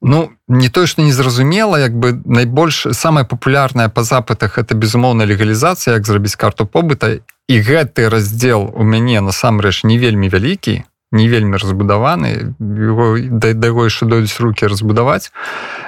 Ну 0.02 0.32
не 0.48 0.70
тое 0.70 0.88
што 0.88 1.04
незразумела 1.04 1.78
як 1.78 1.94
бы 1.94 2.20
найбольш 2.26 2.88
самая 2.92 3.24
папулярная 3.24 3.88
па 3.88 4.04
запытах 4.04 4.58
это 4.58 4.74
безумоўна 4.74 5.24
легалізацыя 5.30 5.94
як 5.96 6.08
зрабіць 6.08 6.36
карту 6.36 6.66
побыта. 6.66 7.22
І 7.48 7.62
гэты 7.62 8.10
раздзел 8.10 8.72
у 8.74 8.84
мяне 8.84 9.22
насамрэч 9.22 9.84
не 9.84 9.98
вельмі 10.02 10.30
вялікі 10.30 10.84
не 11.12 11.28
вельмі 11.28 11.58
разбудаваны 11.58 12.56
его 12.60 13.18
да 13.20 13.52
яго 13.52 13.86
яшчэ 13.86 14.08
дойдуць 14.08 14.40
руки 14.40 14.68
разбудаваць. 14.68 15.32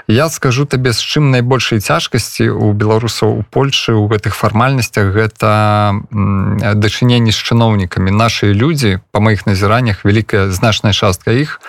Я 0.08 0.30
скажу 0.30 0.65
табе 0.65 0.92
з 0.92 1.00
чым 1.00 1.32
найбольшай 1.32 1.80
цяжкасці 1.80 2.51
у 2.51 2.74
беларусаў 2.74 3.39
у 3.39 3.44
Польшы 3.44 3.96
у 3.96 4.08
гэтых 4.12 4.36
фармальнасцях 4.36 5.15
гэта 5.15 5.96
м, 6.12 6.60
дачыненні 6.60 7.32
з 7.32 7.39
чыноўнікамі. 7.39 8.12
Нашыя 8.12 8.51
людзі 8.51 9.00
па 9.12 9.24
маіх 9.24 9.48
назіраннях 9.48 10.03
вялікая 10.03 10.51
значная 10.51 10.92
частка 10.92 11.32
іх 11.32 11.63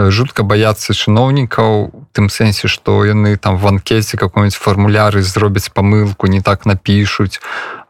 э, 0.00 0.08
жутка 0.08 0.42
баяцца 0.42 0.96
чыноўнікаў 0.96 2.08
тым 2.16 2.32
сэнсе 2.32 2.72
што 2.72 3.04
яны 3.04 3.36
там 3.36 3.60
в 3.60 3.66
анкеце 3.68 4.16
какой-нибудь 4.16 4.56
фармуляры 4.56 5.20
зробяць 5.20 5.68
памылку 5.68 6.26
не 6.26 6.40
так 6.40 6.64
напішуць 6.64 7.40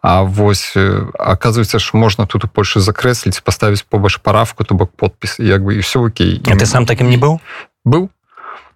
А 0.06 0.22
вось 0.22 0.76
э, 0.76 1.06
оказывается 1.14 1.78
ж 1.78 1.90
можна 1.94 2.26
тут 2.26 2.44
у 2.44 2.48
Польше 2.48 2.80
закрэсліць 2.80 3.40
поставіць 3.40 3.82
побач 3.88 4.20
паравку 4.20 4.64
то 4.64 4.74
бок 4.74 4.92
подпіс 4.96 5.40
як 5.40 5.64
бы 5.64 5.74
і 5.74 5.80
все 5.80 6.04
окей. 6.04 6.42
А 6.44 6.56
ты 6.56 6.66
сам 6.66 6.84
таким 6.84 7.08
не 7.08 7.16
быў 7.16 7.40
быў 7.88 8.10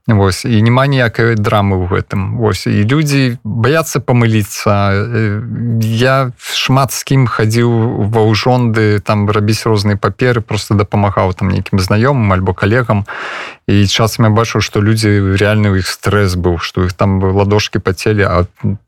Вось 0.09 0.49
і 0.49 0.63
няма 0.63 0.87
ніякай 0.89 1.37
драмы 1.37 1.77
ў 1.77 1.93
гэтым 1.93 2.41
Вось 2.41 2.65
і 2.65 2.81
людзі 2.81 3.37
баяцца 3.45 4.01
памыліцца 4.01 4.73
Э, 4.73 5.45
я 5.85 6.33
шмат 6.41 6.97
з 6.97 7.05
кім 7.05 7.29
хадзіў 7.29 8.09
ва 8.09 8.25
ўжонды 8.25 8.97
там 9.05 9.29
рабіць 9.29 9.69
розныя 9.69 10.01
паперы 10.01 10.41
просто 10.41 10.73
дапамагаў 10.73 11.37
там 11.37 11.53
нейкім 11.53 11.77
знаёмым 11.77 12.33
альбо 12.33 12.57
калегам 12.57 13.05
і 13.69 13.87
часам 13.87 14.25
я 14.27 14.33
бачыў 14.33 14.65
што 14.65 14.81
людзі 14.81 15.37
реальны 15.37 15.69
ў 15.77 15.85
іх 15.85 15.89
стрэс 15.93 16.41
быў 16.41 16.57
што 16.57 16.89
іх 16.89 16.97
там 16.97 17.21
ладошки 17.21 17.79
пацелі 17.79 18.25
а 18.25 18.37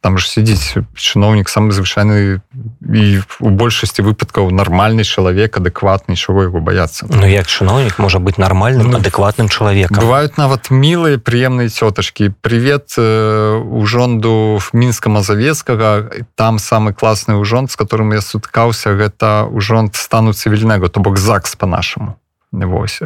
там 0.01 0.17
ж 0.17 0.25
сидзіць 0.25 0.81
чыноўнік 0.97 1.53
самы 1.53 1.77
звычайны 1.77 2.41
і 2.89 3.05
у 3.45 3.51
большасці 3.53 4.01
выпадкаў 4.01 4.49
нармальны 4.49 5.05
чалавек 5.05 5.61
адэкватны 5.61 6.17
чаго 6.17 6.49
его 6.49 6.65
баяцца 6.65 7.05
Ну 7.13 7.29
як 7.29 7.45
чыноўнік 7.45 8.01
можа 8.01 8.19
быць 8.19 8.41
нармальным 8.41 8.91
Ну, 8.91 8.97
адэкватным 8.97 9.53
чалавекам 9.53 10.01
Бывают 10.01 10.41
нават 10.41 10.71
милые 10.71 11.19
приемные 11.19 11.69
тетушки. 11.69 12.33
Привет 12.41 12.95
э, 12.97 13.57
ужонду 13.57 14.59
в 14.61 14.73
Минска 14.73 15.09
Мазавецкага. 15.09 16.11
Там 16.35 16.59
самый 16.59 16.95
классный 16.95 17.39
ужонд, 17.39 17.71
с 17.71 17.77
которым 17.77 18.13
я 18.13 18.21
суткаўся, 18.21 18.95
гэта 18.95 19.45
ужонд 19.45 19.95
стану 19.95 20.33
цивільнага, 20.33 20.89
то 20.89 21.01
бок 21.01 21.19
ЗАГС 21.19 21.57
по-нашаму. 21.57 22.17
Вось. 22.53 23.01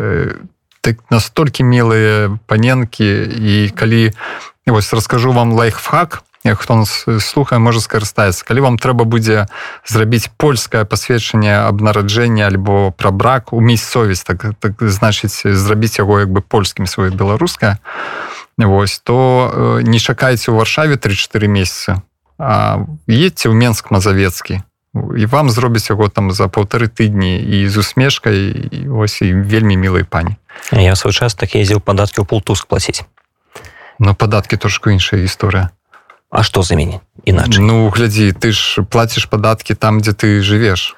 Так 0.85 1.01
настолькі 1.09 1.65
милые 1.65 2.37
паненкі. 2.45 3.09
І 3.41 3.73
калі 3.73 4.13
вось 4.69 4.93
раскажу 4.93 5.33
вам 5.33 5.57
лайфхак, 5.57 6.21
хто 6.45 6.77
нас 6.77 7.09
слухае 7.25 7.57
можа 7.57 7.81
скарыстаецца. 7.81 8.45
Калі 8.45 8.61
вам 8.61 8.77
трэба 8.77 9.09
будзе 9.09 9.49
зрабіць 9.89 10.29
польскае 10.37 10.85
пасведчанне 10.85 11.57
аб 11.65 11.81
нараджэння 11.81 12.45
альбо 12.53 12.93
пра 12.93 13.09
брак 13.17 13.57
умець 13.57 13.81
совесть 13.81 14.29
так, 14.29 14.53
так 14.61 14.77
значыць 14.77 15.41
зрабіць 15.41 15.97
яго 15.97 16.21
як 16.21 16.29
бы 16.29 16.45
польскім 16.45 16.85
сваё 16.85 17.09
беларускае 17.17 17.81
Вось 18.59 19.01
то 19.01 19.81
не 19.83 19.99
чакайце 19.99 20.53
ў 20.53 20.61
варшаве 20.61 21.01
3-4 21.01 21.49
месяцы 21.49 22.05
едьце 23.09 23.49
ў 23.49 23.55
менск 23.57 23.89
мазавецкі 23.89 24.61
і 24.95 25.27
вам 25.27 25.51
зробіць 25.51 25.91
яго 25.91 26.09
там 26.09 26.31
за 26.31 26.49
паўтары 26.49 26.87
тыдні 26.87 27.43
і 27.43 27.69
з 27.69 27.77
усмешкай 27.83 28.55
і 28.71 28.89
ось 28.89 29.23
і 29.23 29.35
вельмі 29.35 29.77
мілай 29.77 30.05
пані. 30.05 30.37
Я 30.73 30.97
свой 30.97 31.13
час 31.13 31.35
так 31.35 31.55
ездзіў 31.55 31.83
падаткі 31.83 32.23
ў 32.23 32.27
полтуск 32.27 32.67
плаціць 32.67 33.03
но 33.99 34.15
падаткі 34.15 34.57
трошку 34.57 34.91
іншая 34.91 35.21
гісторыя 35.23 35.71
А 36.31 36.43
што 36.43 36.63
за 36.63 36.75
мяне 36.75 37.01
іначай 37.25 37.63
Ну 37.63 37.91
глядзі 37.91 38.33
ты 38.35 38.51
ж 38.51 38.83
плаціш 38.83 39.31
падаткі 39.31 39.75
там 39.75 40.01
дзе 40.01 40.15
ты 40.15 40.43
жывеш 40.43 40.95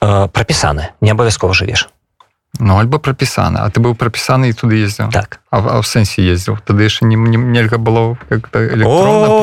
э, 0.00 0.28
прапісаны 0.28 0.92
не 1.00 1.12
абавязкова 1.12 1.52
жывеш 1.52 1.88
Ну 2.60 2.78
альбо 2.78 2.98
прапісаны 2.98 3.60
А 3.60 3.68
ты 3.68 3.80
быў 3.80 3.96
прапісаны 3.96 4.48
і 4.48 4.56
туды 4.56 4.80
ездзіў 4.80 5.12
так 5.12 5.41
а, 5.52 5.60
а 5.60 5.76
ў 5.78 5.84
сэнсе 5.84 6.24
ездзіў 6.24 6.64
тады 6.64 6.88
яшчэ 6.88 7.04
не, 7.04 7.16
не 7.20 7.36
нельга 7.36 7.76
было 7.76 8.16
электронна 8.32 9.36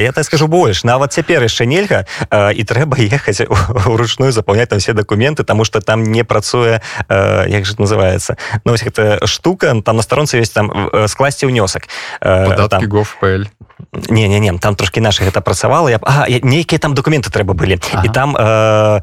я 0.00 0.12
так 0.16 0.24
скажу 0.24 0.48
больш 0.48 0.80
нават 0.82 1.12
цяпер 1.12 1.44
яшчэ 1.44 1.68
нельга 1.68 2.08
э, 2.32 2.56
і 2.56 2.64
трэба 2.64 2.96
ехаць 2.96 3.44
уручную 3.84 4.32
запаўняць 4.38 4.72
там 4.72 4.80
все 4.80 4.96
дакументы 4.96 5.44
тому 5.44 5.68
что 5.68 5.84
там 5.84 6.02
не 6.02 6.24
працуе 6.24 6.80
э, 7.08 7.44
як 7.48 7.66
же 7.68 7.76
называется 7.76 8.40
ну 8.64 8.72
вось 8.72 8.82
гэта 8.82 9.20
штука 9.28 9.76
там 9.84 10.00
на 10.00 10.02
старонцы 10.02 10.40
ёсць 10.40 10.56
там 10.56 10.72
э, 10.72 11.04
скласці 11.08 11.52
ўнёсак 11.52 11.84
э, 12.24 12.48
падаткі 12.48 12.88
там, 12.88 12.88
gov.pl 12.88 13.44
не 14.08 14.28
не 14.28 14.40
не 14.40 14.58
там 14.58 14.74
трошки 14.74 15.00
наших 15.00 15.26
гэта 15.26 15.40
працавала 15.40 15.88
я 15.88 15.98
а, 16.02 16.26
нейкія 16.28 16.78
там 16.78 16.94
документы 16.94 17.30
трэба 17.30 17.54
былі 17.54 17.78
ага. 17.92 18.02
і 18.04 18.08
там 18.08 18.36
э, 18.36 19.00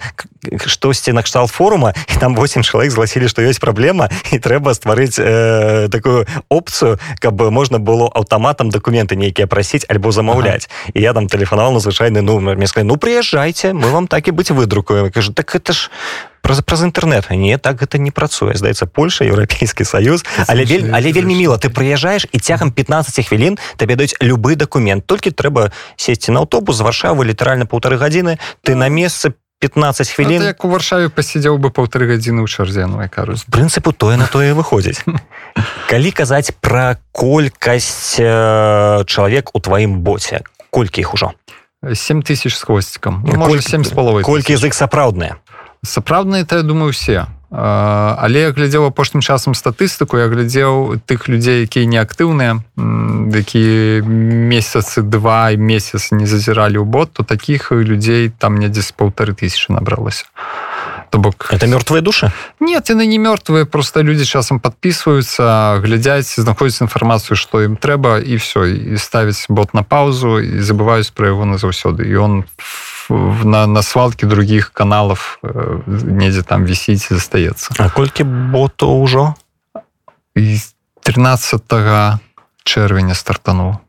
штосьці 0.65 1.13
накшталт 1.13 1.51
форума 1.51 1.93
і 2.15 2.19
там 2.19 2.35
8 2.35 2.63
чалавек 2.63 2.91
згласілі 2.91 3.27
што 3.27 3.41
ёсць 3.41 3.59
праблема 3.59 4.09
і 4.31 4.39
трэба 4.39 4.73
стварыць 4.73 5.17
э, 5.19 5.74
э, 5.75 5.89
такую 5.89 6.25
опцыю 6.49 6.99
каб 7.19 7.41
можна 7.51 7.79
было 7.79 8.07
аўтаматам 8.07 8.69
документы 8.69 9.15
нейкія 9.15 9.47
прасіць 9.47 9.85
альбо 9.89 10.11
замаўляць 10.11 10.69
ага. 10.69 10.91
і 10.93 11.01
я 11.01 11.13
там 11.13 11.27
тэлефанавал 11.27 11.73
на 11.73 11.79
звычайны 11.79 12.21
нумар 12.21 12.55
мне 12.55 12.67
сказали 12.67 12.87
ну 12.87 12.95
прыязджайце 12.95 13.73
мы 13.73 13.91
вам 13.91 14.07
так 14.07 14.27
і 14.27 14.31
быць 14.31 14.51
выдрукуем 14.51 15.11
кажу 15.11 15.33
так 15.33 15.55
это 15.55 15.73
ж 15.73 15.89
праз 16.45 16.61
праз 16.61 16.83
інтэрнет 16.83 17.29
не 17.31 17.57
так 17.57 17.81
гэта 17.81 17.97
не 17.97 18.11
працуе 18.11 18.53
здаецца 18.53 18.85
Польша 18.85 19.25
еўрапейскі 19.25 19.83
саюз 19.83 20.25
але 20.47 20.65
вель, 20.65 20.91
але 20.93 21.11
вельмі 21.11 21.35
міла 21.35 21.57
ты 21.57 21.73
прыязджаеш 21.73 22.27
і 22.31 22.37
цягам 22.39 22.71
15 22.71 23.25
хвілін 23.25 23.57
табе 23.77 23.95
даюць 23.95 24.13
любы 24.21 24.55
дакумент 24.55 25.05
толькі 25.07 25.31
трэба 25.31 25.71
сесці 25.97 26.31
на 26.31 26.45
аўтобус 26.45 26.77
з 26.77 26.85
варшавы 26.85 27.25
літаральна 27.25 27.65
полторы 27.65 27.97
гадзіны 27.97 28.37
ты 28.61 28.75
на 28.75 28.89
месцы 28.89 29.33
15 29.65 30.09
хвілін 30.09 30.43
як 30.53 30.65
у 30.65 30.69
варшаве 30.69 31.09
пасядзеў 31.09 31.57
бы 31.57 31.73
паўтары 31.73 32.05
гадзіны 32.05 32.45
ў 32.45 32.47
чарзену 32.47 33.01
кажу 33.09 33.33
з 33.33 33.49
прынцыпу 33.49 33.89
тое 33.89 34.17
на 34.21 34.29
тое 34.29 34.53
выходзіць 34.53 35.01
калі 35.91 36.09
казаць 36.13 36.53
пра 36.61 37.01
колькасць 37.09 38.21
э, 38.21 39.01
чалавек 39.09 39.49
у 39.57 39.59
тваім 39.59 40.05
боце 40.05 40.45
колькі 40.69 41.01
іх 41.01 41.17
ужо 41.17 41.33
7 41.81 42.21
тысяч 42.21 42.53
з 42.53 42.61
хвосцікам 42.61 43.25
ну, 43.25 43.61
семь 43.61 43.83
з 43.83 43.89
половой 43.89 44.21
колькі 44.21 44.53
з 44.53 44.69
іх 44.69 44.77
сапраўдныя 44.77 45.41
сапраўдныя 45.81 46.45
это 46.45 46.61
я 46.61 46.63
думаю 46.63 46.93
все 46.93 47.25
але 47.51 48.39
я 48.39 48.51
глядзеў 48.51 48.89
апошнім 48.89 49.21
часам 49.21 49.53
статыстыку 49.53 50.17
я 50.17 50.27
глядзеў 50.27 51.01
тых 51.05 51.29
людзей 51.29 51.69
якія 51.69 51.85
неактыўныя 51.85 52.59
якія 52.75 54.01
месяцы 54.01 55.01
два 55.01 55.51
і 55.51 55.57
месяц 55.57 56.11
не 56.11 56.25
зазіралі 56.25 56.81
ў 56.81 56.85
бот 56.85 57.13
то 57.13 57.23
таких 57.23 57.71
людзей 57.71 58.33
там 58.33 58.57
недзе 58.57 58.81
з 58.81 58.91
паўтары 58.91 59.33
тысячи 59.33 59.71
набралася. 59.71 60.25
То 61.09 61.19
бок 61.19 61.47
это 61.53 61.67
мёртвыя 61.67 62.01
душы 62.01 62.31
нет 62.59 62.89
яны 62.89 63.05
не 63.05 63.21
мёртвыя 63.21 63.65
просто 63.65 64.01
людзі 64.01 64.25
часам 64.25 64.59
подписываются 64.59 65.79
глядзяць 65.85 66.35
знаходзіць 66.41 66.89
інфармацыю 66.89 67.37
што 67.37 67.61
ім 67.61 67.77
трэба 67.77 68.19
і 68.19 68.35
все 68.41 68.67
і 68.73 68.97
ставіць 68.97 69.45
бот 69.49 69.73
на 69.73 69.83
паузу 69.83 70.41
і 70.41 70.59
забываюць 70.65 71.13
пра 71.13 71.29
яго 71.29 71.45
назаўсёды 71.45 72.09
і 72.09 72.15
он 72.17 72.33
в 72.57 72.94
на, 73.09 73.67
на 73.67 73.81
свалке 73.81 74.25
других 74.25 74.71
каналов 74.71 75.39
э, 75.43 75.81
недзе 75.87 76.43
там 76.43 76.65
вісіць 76.65 77.09
застаецца 77.09 77.75
А 77.77 77.89
колькі 77.89 78.23
боту 78.23 78.89
ўжо 79.01 79.35
13 80.35 81.61
чэрвеня 82.65 83.13
стартанул. 83.13 83.79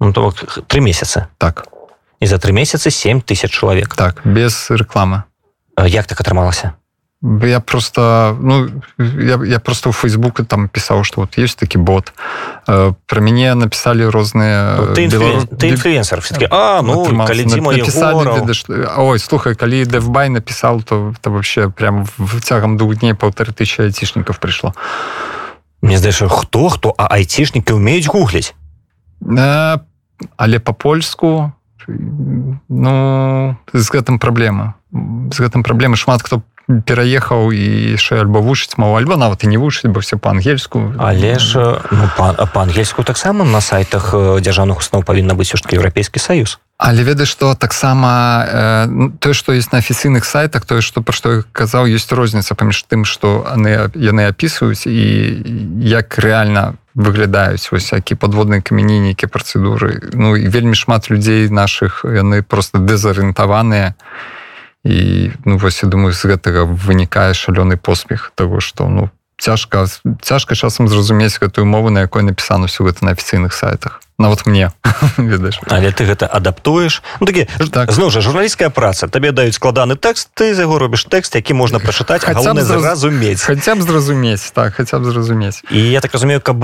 Ну, 0.00 0.12
то 0.12 0.32
три 0.66 0.80
месяца. 0.80 1.28
Так. 1.38 1.68
І 2.20 2.26
за 2.26 2.38
три 2.38 2.52
месяцы 2.52 2.90
7 2.90 3.20
тысяч 3.20 3.50
чалавек 3.50 3.94
так 3.94 4.22
без 4.24 4.70
рекламы. 4.70 5.22
Як 5.76 6.06
так 6.06 6.20
атрымалася 6.20 6.72
я 7.42 7.60
просто 7.60 8.36
ну 8.38 8.68
я, 8.98 9.40
я 9.44 9.58
просто 9.58 9.88
у 9.88 9.92
фейсбука 9.92 10.44
там 10.44 10.68
писал 10.68 11.04
что 11.04 11.22
вот 11.22 11.38
есть 11.38 11.58
таки 11.58 11.78
бот. 11.78 12.12
Э, 12.68 12.92
про 13.06 13.20
мяне 13.20 13.54
написали 13.54 14.04
розныя 14.04 14.76
ну, 14.76 14.94
инфлюенсер 14.94 16.20
все 16.20 16.46
а 16.50 16.82
ну 16.82 17.06
написали 17.78 18.52
что... 18.52 18.92
ой 18.98 19.18
слухай 19.18 19.54
калі 19.54 19.84
дэвбай 19.84 20.28
написал 20.28 20.82
то 20.82 21.14
это 21.18 21.30
вообще 21.30 21.70
прям 21.70 22.04
в 22.18 22.40
цягам 22.42 22.76
двух 22.76 22.96
дней 22.96 23.14
полторы 23.14 23.52
тысячи 23.52 23.80
айцішников 23.80 24.38
пришло. 24.38 24.74
Мне 25.80 25.96
здаецца 25.96 26.28
хто 26.28 26.68
хто 26.68 26.94
а 26.98 27.06
айцішнікі 27.08 27.72
умеюць 27.72 28.06
гугліць 28.06 28.54
э, 29.22 29.78
але 30.36 30.58
по-польску 30.58 31.52
ну 31.88 33.56
з 33.72 33.90
гэтым 33.90 34.18
праблема 34.18 34.74
з 34.92 35.40
гэтым 35.40 35.64
праблемы 35.64 35.96
шмат 35.96 36.20
хто 36.22 36.42
пераехаў 36.68 37.52
і 37.52 37.64
яшчэ 37.94 38.24
альбо 38.24 38.40
вучыць 38.40 38.76
мову 38.80 38.96
альбо 38.96 39.16
нават 39.20 39.44
і 39.44 39.52
не 39.52 39.58
вучыць 39.60 39.90
бо 39.92 40.00
все 40.00 40.16
па-ангельску. 40.16 40.96
Але 40.98 41.38
ж 41.38 41.80
ну, 41.90 42.08
па-ангельску 42.16 43.04
таксама 43.04 43.44
на 43.44 43.60
сайтах 43.60 44.14
дзяржаўных 44.40 44.80
установ 44.80 45.04
павінна 45.04 45.36
быць 45.36 45.52
ўжо 45.52 45.68
еўрапейскі 45.68 46.18
саюз. 46.18 46.58
Але 46.80 47.04
ведаеш 47.04 47.28
што 47.28 47.54
таксама 47.54 48.10
э, 48.48 49.08
тое 49.20 49.34
што 49.36 49.52
ёсць 49.52 49.70
на 49.72 49.78
афіцыйных 49.78 50.24
сайтах 50.24 50.64
тое 50.64 50.80
што 50.80 51.04
пра 51.04 51.12
што 51.12 51.26
я 51.32 51.40
казаў 51.52 51.86
ёсць 51.92 52.08
розніца 52.08 52.56
паміж 52.56 52.80
тым 52.88 53.04
што 53.04 53.44
яны 53.44 53.92
яны 53.94 54.24
апісваюць 54.32 54.88
і 54.88 55.04
як 55.84 56.16
рэальна 56.18 56.80
выглядаюць 56.94 57.68
вось 57.70 57.92
які 57.92 58.14
подводныя 58.16 58.64
камяні 58.64 59.12
нейкія 59.12 59.28
працэдуры. 59.28 60.16
Ну 60.16 60.32
і 60.36 60.48
вельмі 60.48 60.74
шмат 60.74 61.12
людзей 61.12 61.52
наших 61.52 62.08
яны 62.08 62.40
просто 62.42 62.78
дэзарыентаваныя. 62.80 63.92
і 63.92 64.43
і 64.84 65.32
ну 65.44 65.58
вось 65.58 65.82
я 65.82 65.88
думаю 65.88 66.12
з 66.12 66.24
гэтага 66.24 66.64
вынікае 66.68 67.32
шалёны 67.32 67.76
поспех 67.76 68.32
того 68.36 68.60
что 68.60 68.88
ну 68.88 69.10
цяжка 69.38 69.86
цяжка 70.22 70.54
часам 70.54 70.88
зразумець 70.88 71.38
гэтую 71.40 71.66
мову 71.66 71.90
на 71.90 72.00
якой 72.00 72.22
напісана 72.22 72.66
все 72.66 72.84
гэта 72.84 73.04
на 73.04 73.12
афіцыйных 73.12 73.52
сайтах. 73.52 74.00
Нават 74.18 74.46
мне 74.46 74.70
ведаеш 75.18 75.58
але 75.66 75.90
ты 75.90 76.06
гэта 76.06 76.26
адаптуеш 76.26 77.02
ну, 77.20 77.26
такі 77.26 77.48
так. 77.72 77.90
зноў 77.90 78.10
жа 78.10 78.20
журналісцкая 78.20 78.70
праца. 78.70 79.08
Табе 79.08 79.32
даюць 79.32 79.58
складаны 79.58 79.96
тэкст 79.96 80.30
ты 80.34 80.54
за 80.54 80.68
яго 80.68 80.78
робіш 80.78 81.04
тэкст 81.10 81.34
які 81.34 81.54
можна 81.54 81.80
прачытаць 81.80 82.22
зразумець 82.22 83.42
хаця 83.42 83.74
б 83.74 83.82
зразумець 83.82 84.52
так 84.54 84.74
хаця 84.74 84.98
б 84.98 85.04
зразумець 85.04 85.64
і 85.70 85.80
я 85.80 86.00
так 86.00 86.14
разумею 86.14 86.40
каб 86.40 86.60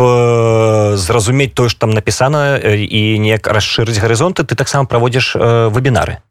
зразумець 0.96 1.52
тое 1.54 1.68
ж 1.68 1.78
там 1.78 1.90
напісана 1.90 2.56
і 2.62 3.18
неяк 3.18 3.48
расшырыць 3.48 3.98
гарызонты 3.98 4.46
ты 4.46 4.54
таксама 4.54 4.86
праводзіш 4.86 5.34
вебінары 5.74 6.22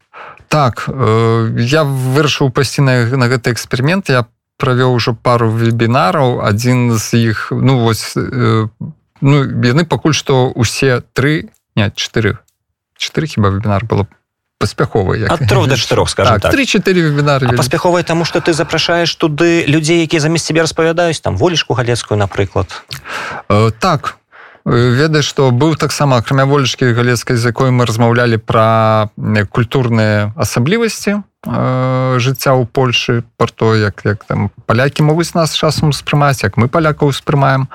так 0.50 0.84
э, 0.88 1.54
я 1.62 1.86
вырашыў 1.86 2.50
пайсці 2.50 2.82
на, 2.82 3.06
на 3.06 3.30
гэты 3.30 3.54
эксперимент 3.54 4.10
я 4.10 4.26
правёў 4.58 4.98
ужо 4.98 5.14
пару 5.14 5.48
вебінараў. 5.48 6.42
Адзін 6.42 6.98
з 6.98 7.30
іх 7.30 7.48
ну 7.54 7.78
вось 7.86 8.18
э, 8.18 8.66
ну 9.22 9.36
яны 9.64 9.86
пакуль 9.86 10.12
што 10.12 10.50
усе 10.50 11.00
тры 11.14 11.54
не 11.78 11.86
чатыры 11.94 12.42
чатыры 12.98 13.30
хіба 13.30 13.54
вебінар 13.54 13.86
было? 13.86 14.10
Паспяховы 14.58 15.24
трох 15.48 15.70
да 15.70 15.76
чатырох 15.78 16.10
скажем 16.10 16.42
так, 16.42 16.52
три-чатыры 16.52 17.08
вебінары 17.08 17.54
паспяховай 17.56 18.02
таму 18.02 18.26
што 18.26 18.42
ты 18.42 18.52
запрашаеш 18.52 19.14
туды 19.14 19.64
людзей 19.70 20.02
якія 20.02 20.20
замест 20.20 20.50
цябе 20.50 20.66
распавядаюць 20.66 21.22
там 21.22 21.38
волечку 21.38 21.78
галецкую 21.78 22.18
напрыклад? 22.18 22.68
Э, 23.48 23.70
так 23.78 24.19
ведаеш 24.64 25.24
што 25.24 25.50
быў 25.50 25.76
таксама 25.76 26.20
акрамя 26.20 26.44
волечкі 26.44 26.92
галецкай 26.92 27.36
з 27.36 27.52
якой 27.52 27.70
мы 27.70 27.86
размаўлялі 27.86 28.36
пра 28.36 29.08
культурныя 29.50 30.32
асаблівасці 30.36 31.20
э, 31.20 32.16
жыцця 32.20 32.52
ў 32.52 32.68
Польшы 32.68 33.24
пра 33.36 33.48
то 33.48 33.72
як 33.74 34.04
як 34.04 34.24
там 34.24 34.50
палякі 34.66 35.02
могуць 35.02 35.32
нас 35.34 35.56
часам 35.56 35.96
успрымаць 35.96 36.44
як 36.44 36.60
мы 36.60 36.68
палякаў 36.68 37.08
успрымаем 37.08 37.68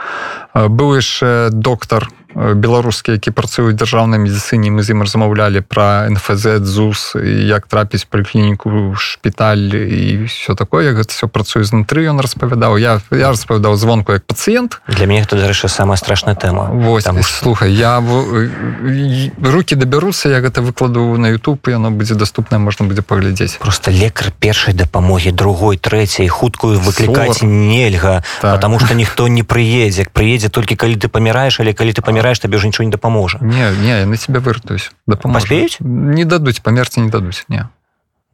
э, 0.53 0.67
быў 0.69 1.01
яшчэ 1.01 1.49
доктар 1.49 2.05
беларускі 2.35 3.15
які 3.15 3.31
працуюць 3.31 3.79
дзяржаўнай 3.79 4.19
медыцыне 4.19 4.67
мы 4.67 4.83
з 4.83 4.91
ім 4.91 5.07
размаўлялі 5.07 5.63
пра 5.63 6.11
нфз 6.11 6.59
зус 6.67 7.15
як 7.15 7.67
трапіць 7.71 8.03
паліклініку 8.03 8.95
шпіталь 8.99 9.71
і 9.71 10.27
все 10.27 10.55
такое 10.55 10.91
гэта 10.91 11.15
все 11.15 11.31
працуе 11.31 11.63
знутры 11.63 12.03
ён 12.11 12.19
распавядаў 12.19 12.75
я 12.75 12.99
я 13.11 13.31
распавядаў 13.31 13.79
звонку 13.79 14.11
як 14.11 14.27
пацыент 14.27 14.83
для 14.87 15.07
мяне 15.07 15.23
тут 15.23 15.39
дарэчы 15.39 15.71
самая 15.71 15.95
страшная 15.95 16.35
тэма 16.35 16.67
Вось, 16.75 17.07
там 17.07 17.23
слухай 17.23 17.71
я 17.71 18.03
руки 18.03 19.75
дабяруцца 19.75 20.27
я 20.27 20.43
гэта 20.43 20.59
выкладу 20.59 21.15
на 21.15 21.31
YouTube 21.31 21.71
яно 21.71 21.91
будзе 21.91 22.19
доступна 22.19 22.59
можна 22.59 22.85
будзе 22.85 23.01
паглядзець 23.01 23.55
просто 23.63 23.91
лекар 23.91 24.35
першай 24.39 24.73
дапамогі 24.75 25.31
другой 25.31 25.77
трэцяй 25.77 26.27
хуткую 26.27 26.83
выклікаць 26.83 27.43
нельга 27.47 28.23
так. 28.41 28.59
потому 28.59 28.79
что 28.79 28.93
ніхто 28.93 29.27
не 29.31 29.43
прыедзе 29.43 30.03
прыедзе 30.11 30.49
толькі 30.49 30.75
калі 30.75 30.99
ты 30.99 31.07
паміраеш 31.07 31.63
але 31.63 31.71
калі 31.71 31.95
ты 31.95 32.01
паміраешь 32.05 32.24
паміраеш 32.25 32.41
табе 32.41 32.57
ўжо 32.57 32.65
нічого 32.65 32.85
не 32.85 32.91
дапаможа 32.91 33.37
не 33.41 33.69
не 33.85 34.05
на 34.05 34.17
тебя 34.17 34.41
выртаюсь 34.41 34.89
дапамаспеюць 35.05 35.77
не 35.79 36.25
дадуць 36.25 36.57
памерці 36.65 37.05
не 37.05 37.09
дадуць 37.13 37.45
не 37.53 37.69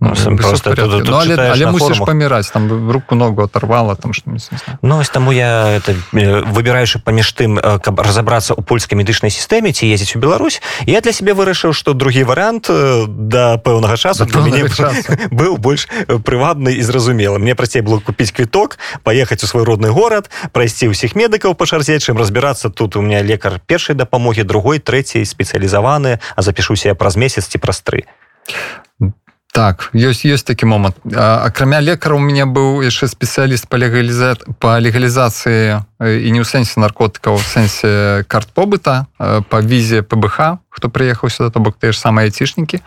Ну, 0.02 0.36
просто 0.36 0.74
тут, 0.74 0.92
тут 0.92 1.08
ну, 1.10 1.16
але, 1.16 1.36
але 1.38 1.72
мусіш 1.72 2.00
паміраць 2.02 2.50
там 2.50 2.90
руку 2.92 3.16
ногу 3.16 3.44
оторвала 3.44 3.96
там 3.96 4.14
что 4.14 4.32
ну 4.82 4.98
ось 4.98 5.10
таму 5.10 5.32
я 5.32 5.78
это 5.78 5.94
выбіраючы 6.12 6.98
паміж 7.06 7.30
тым 7.38 7.62
каб 7.62 8.00
разаобрацца 8.02 8.58
у 8.58 8.66
польскай 8.66 8.98
медычнай 8.98 9.30
сістэме 9.30 9.70
ці 9.72 9.86
ездзіць 9.86 10.18
у 10.18 10.20
Беларусь. 10.20 10.62
Я 10.90 11.02
для 11.02 11.14
сябе 11.14 11.38
вырашыў 11.38 11.74
что 11.78 11.94
другі 11.94 12.26
варыянт 12.26 12.66
да 13.08 13.62
пэўнага 13.62 13.94
часу 13.94 14.26
для 14.26 14.42
мяне 14.42 14.66
быў 15.30 15.62
больш 15.62 15.86
прывабны 16.26 16.74
і 16.74 16.82
зразумела 16.82 17.38
мне 17.38 17.54
прасцей 17.54 17.86
было 17.86 18.00
купіць 18.00 18.34
квіток 18.34 18.80
паехаць 19.04 19.44
у 19.44 19.48
свой 19.48 19.70
родны 19.70 19.94
горад 19.94 20.34
прайсці 20.52 20.90
ўсіх 20.90 21.14
медыкаў 21.14 21.54
па 21.54 21.70
чарзе 21.70 22.02
чым 22.02 22.18
разбірацца 22.18 22.74
тут 22.74 22.98
у 22.98 23.06
меня 23.06 23.22
лекар 23.22 23.62
першай 23.70 23.94
дапамогі 23.94 24.50
другой 24.50 24.82
трэцяй 24.82 25.30
спецыялізаваны 25.30 26.18
а 26.18 26.42
запішуся 26.42 26.90
я 26.90 26.96
праз 26.98 27.22
месяц 27.22 27.46
ці 27.46 27.62
праз 27.62 27.86
тры 27.86 28.10
так 29.52 29.92
ёсць 29.94 30.24
ёсць 30.24 30.48
такі 30.48 30.66
момант. 30.66 30.96
Акрамя 31.14 31.80
лекара 31.80 32.16
у 32.16 32.24
меня 32.24 32.48
быў 32.48 32.82
яшчэ 32.82 33.12
спецыяліст 33.12 33.68
па 33.68 33.78
легаліза 33.78 34.40
па 34.64 34.80
легалізацыі 34.80 35.84
і 36.00 36.30
не 36.32 36.40
ў 36.40 36.48
сэнсе 36.48 36.80
наркотыкаў 36.80 37.36
у 37.36 37.44
сэнсе 37.44 38.24
карт 38.32 38.56
побыта 38.56 39.12
па 39.20 39.58
візе 39.60 40.02
пбх 40.08 40.64
хто 40.72 40.88
прыехаў 40.88 41.28
сюда 41.28 41.52
то 41.52 41.60
бок 41.60 41.76
тыя 41.76 41.92
ж 41.92 42.00
самыя 42.00 42.32
айцішнікі. 42.32 42.80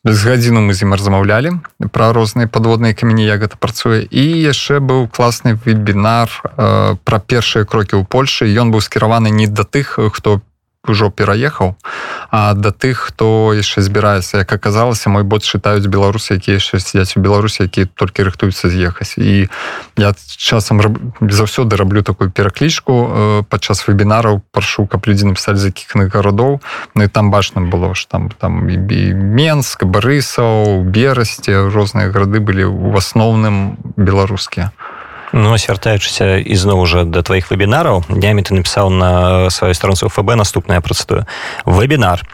З 0.00 0.16
гадзіну 0.24 0.64
мы 0.64 0.72
з 0.72 0.88
ім 0.88 0.96
размаўлялі 0.96 1.60
пра 1.92 2.16
розныя 2.16 2.48
падводныя 2.48 2.96
камені 2.96 3.28
як 3.28 3.44
гэта 3.44 3.60
працуе. 3.60 4.08
І 4.08 4.24
яшчэ 4.40 4.80
быў 4.80 5.12
класны 5.12 5.60
вебінар 5.60 6.32
э, 6.32 6.96
пра 7.04 7.18
першыя 7.20 7.68
крокі 7.68 8.00
ў 8.00 8.08
Польшы. 8.08 8.48
Ён 8.48 8.72
быў 8.72 8.80
скіраваны 8.80 9.28
не 9.28 9.44
да 9.44 9.68
тых 9.68 10.00
хто 10.00 10.40
ужо 10.88 11.10
пераехаў 11.10 11.76
а 12.30 12.54
да 12.54 12.70
тых 12.70 13.10
хто 13.10 13.50
яшчэ 13.54 13.82
збіраецца 13.82 14.46
як 14.46 14.52
аказалася 14.52 15.10
мой 15.10 15.26
бот 15.26 15.42
чытаюць 15.42 15.90
беларусы 15.90 16.38
якія 16.38 16.62
яшчэ 16.62 16.78
сядзяць 16.78 17.18
у 17.18 17.20
беларусі 17.20 17.66
які 17.66 17.90
толькі 17.90 18.22
рыхтуюцца 18.22 18.70
з'ехаць. 18.70 19.18
І 19.18 19.50
я 19.98 20.14
часам 20.38 20.80
раб... 20.80 20.98
заўсёды 21.20 21.76
раблю 21.76 22.02
такую 22.02 22.30
пераклічку 22.30 22.92
э, 22.94 23.42
падчас 23.50 23.82
вебінараў 23.88 24.42
прашу 24.54 24.86
каб 24.86 25.06
людзі 25.10 25.26
напісалі 25.26 25.58
з 25.58 25.74
якіх 25.74 25.90
гарадоў. 26.14 26.62
Ну 26.94 27.02
і 27.02 27.08
там 27.08 27.30
бачна 27.30 27.62
было 27.66 27.94
ж 27.94 28.06
там 28.08 28.30
там 28.30 28.70
і 28.70 28.78
менск 29.14 29.84
барысаў 29.84 30.86
берасці 30.86 31.74
розныя 31.74 32.14
гарады 32.14 32.38
былі 32.38 32.70
ў 32.70 32.94
асноўным 32.94 33.76
беларускія. 33.98 34.70
а 34.70 34.99
Ну 35.32 35.54
вяртаючыся 35.54 36.42
ізноў 36.42 36.80
уже 36.82 37.04
да 37.04 37.22
тваіх 37.22 37.50
вебінараў 37.50 38.02
днямі 38.10 38.42
ты 38.42 38.54
напісаў 38.54 38.90
на 38.90 39.10
сваёй 39.50 39.74
старонцы 39.78 40.08
ФБ 40.10 40.34
наступная 40.34 40.80
працытую. 40.80 41.26
Вебінар. 41.64 42.26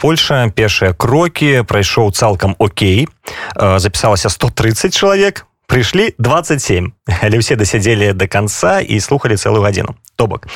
Польша 0.00 0.48
першыя 0.48 0.96
крокі 0.96 1.62
прайшоў 1.68 2.12
цалкам 2.12 2.56
Окей. 2.58 3.08
Запісалася 3.56 4.28
130 4.28 4.96
чалавек 4.96 5.46
прыйшлі 5.70 6.18
27 6.18 6.90
але 7.22 7.38
ўсе 7.38 7.54
дасядзелі 7.54 8.12
до 8.18 8.26
конца 8.26 8.80
і 8.80 8.98
слухали 8.98 9.36
цэлую 9.36 9.62
гадзіну. 9.62 9.94
То 10.16 10.26
бок 10.26 10.48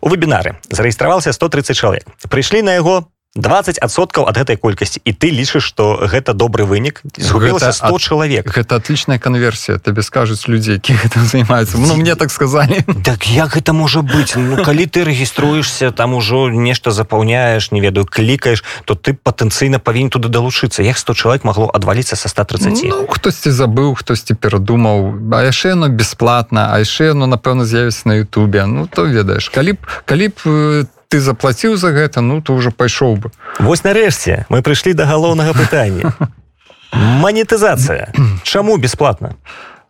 у 0.00 0.08
вебінары 0.08 0.58
зарэгістраваўся 0.72 1.32
130 1.32 1.76
чалавек. 1.76 2.04
Прыйшлі 2.26 2.66
на 2.66 2.74
яго 2.74 3.06
20соткаў 3.36 4.26
ад 4.28 4.36
гэтай 4.40 4.56
колькасці 4.56 5.00
і 5.04 5.12
ты 5.12 5.30
лічыш 5.30 5.62
что 5.62 6.00
гэта 6.08 6.32
добры 6.32 6.64
вынік 6.64 7.04
згубілася 7.16 7.72
100 7.72 7.92
от, 7.92 8.00
чалавек 8.00 8.44
гэта 8.48 8.80
отличная 8.80 9.18
конверсія 9.20 9.78
табе 9.78 10.02
скажуць 10.02 10.48
людзі 10.48 10.80
які 10.80 10.96
займаюцца 11.14 11.76
Ну 11.76 11.96
мне 11.96 12.14
так 12.16 12.30
сказали. 12.30 12.84
Так 13.04 13.26
як 13.28 13.56
гэта 13.56 13.72
можа 13.72 14.00
быть? 14.00 14.34
Ну, 14.36 14.64
калі 14.64 14.86
ты 14.86 15.04
рэгіструешься 15.04 15.90
там 15.90 16.14
ужо 16.14 16.48
нешта 16.48 16.90
запаўняешь 16.90 17.70
не 17.70 17.80
ведаю 17.80 18.06
клікаешь 18.06 18.64
то 18.84 18.94
ты 18.94 19.12
патэнцыйна 19.12 19.78
павінен 19.78 20.10
туды 20.10 20.28
далучыцца 20.28 20.82
як 20.82 20.98
100 20.98 21.14
чалавек 21.14 21.44
магло 21.44 21.70
адваліцца 21.72 22.16
са 22.16 22.28
130 22.28 22.84
ну, 22.88 23.06
хтосьці 23.06 23.50
забыў 23.50 23.94
хтосьці 23.94 24.34
перадумаў 24.34 25.20
а 25.32 25.44
яшчэ 25.44 25.74
ну 25.74 25.88
бесплатна 25.88 26.72
а 26.72 26.80
яшчэ 26.80 27.12
ну 27.12 27.26
напэўна 27.26 27.64
з'явіцца 27.64 28.08
на 28.08 28.14
Ютубе. 28.24 28.64
Ну 28.66 28.86
то 28.86 29.04
ведаеш 29.04 29.48
калі 29.48 29.76
б 29.76 29.78
калі 30.06 30.28
б 30.32 30.86
ты 31.08 31.20
заплаціў 31.20 31.76
за 31.76 31.92
гэта 31.92 32.20
ну 32.20 32.40
то 32.42 32.54
уже 32.54 32.70
пайшоў 32.70 33.16
бы. 33.16 33.30
Вось 33.58 33.84
нарэшце 33.84 34.46
мы 34.48 34.62
прыйшлі 34.62 34.94
да 34.94 35.06
галоўнага 35.06 35.52
пытання. 35.54 36.12
Манетызацыя. 36.92 38.12
Чаму 38.42 38.76
бесплатна? 38.76 39.36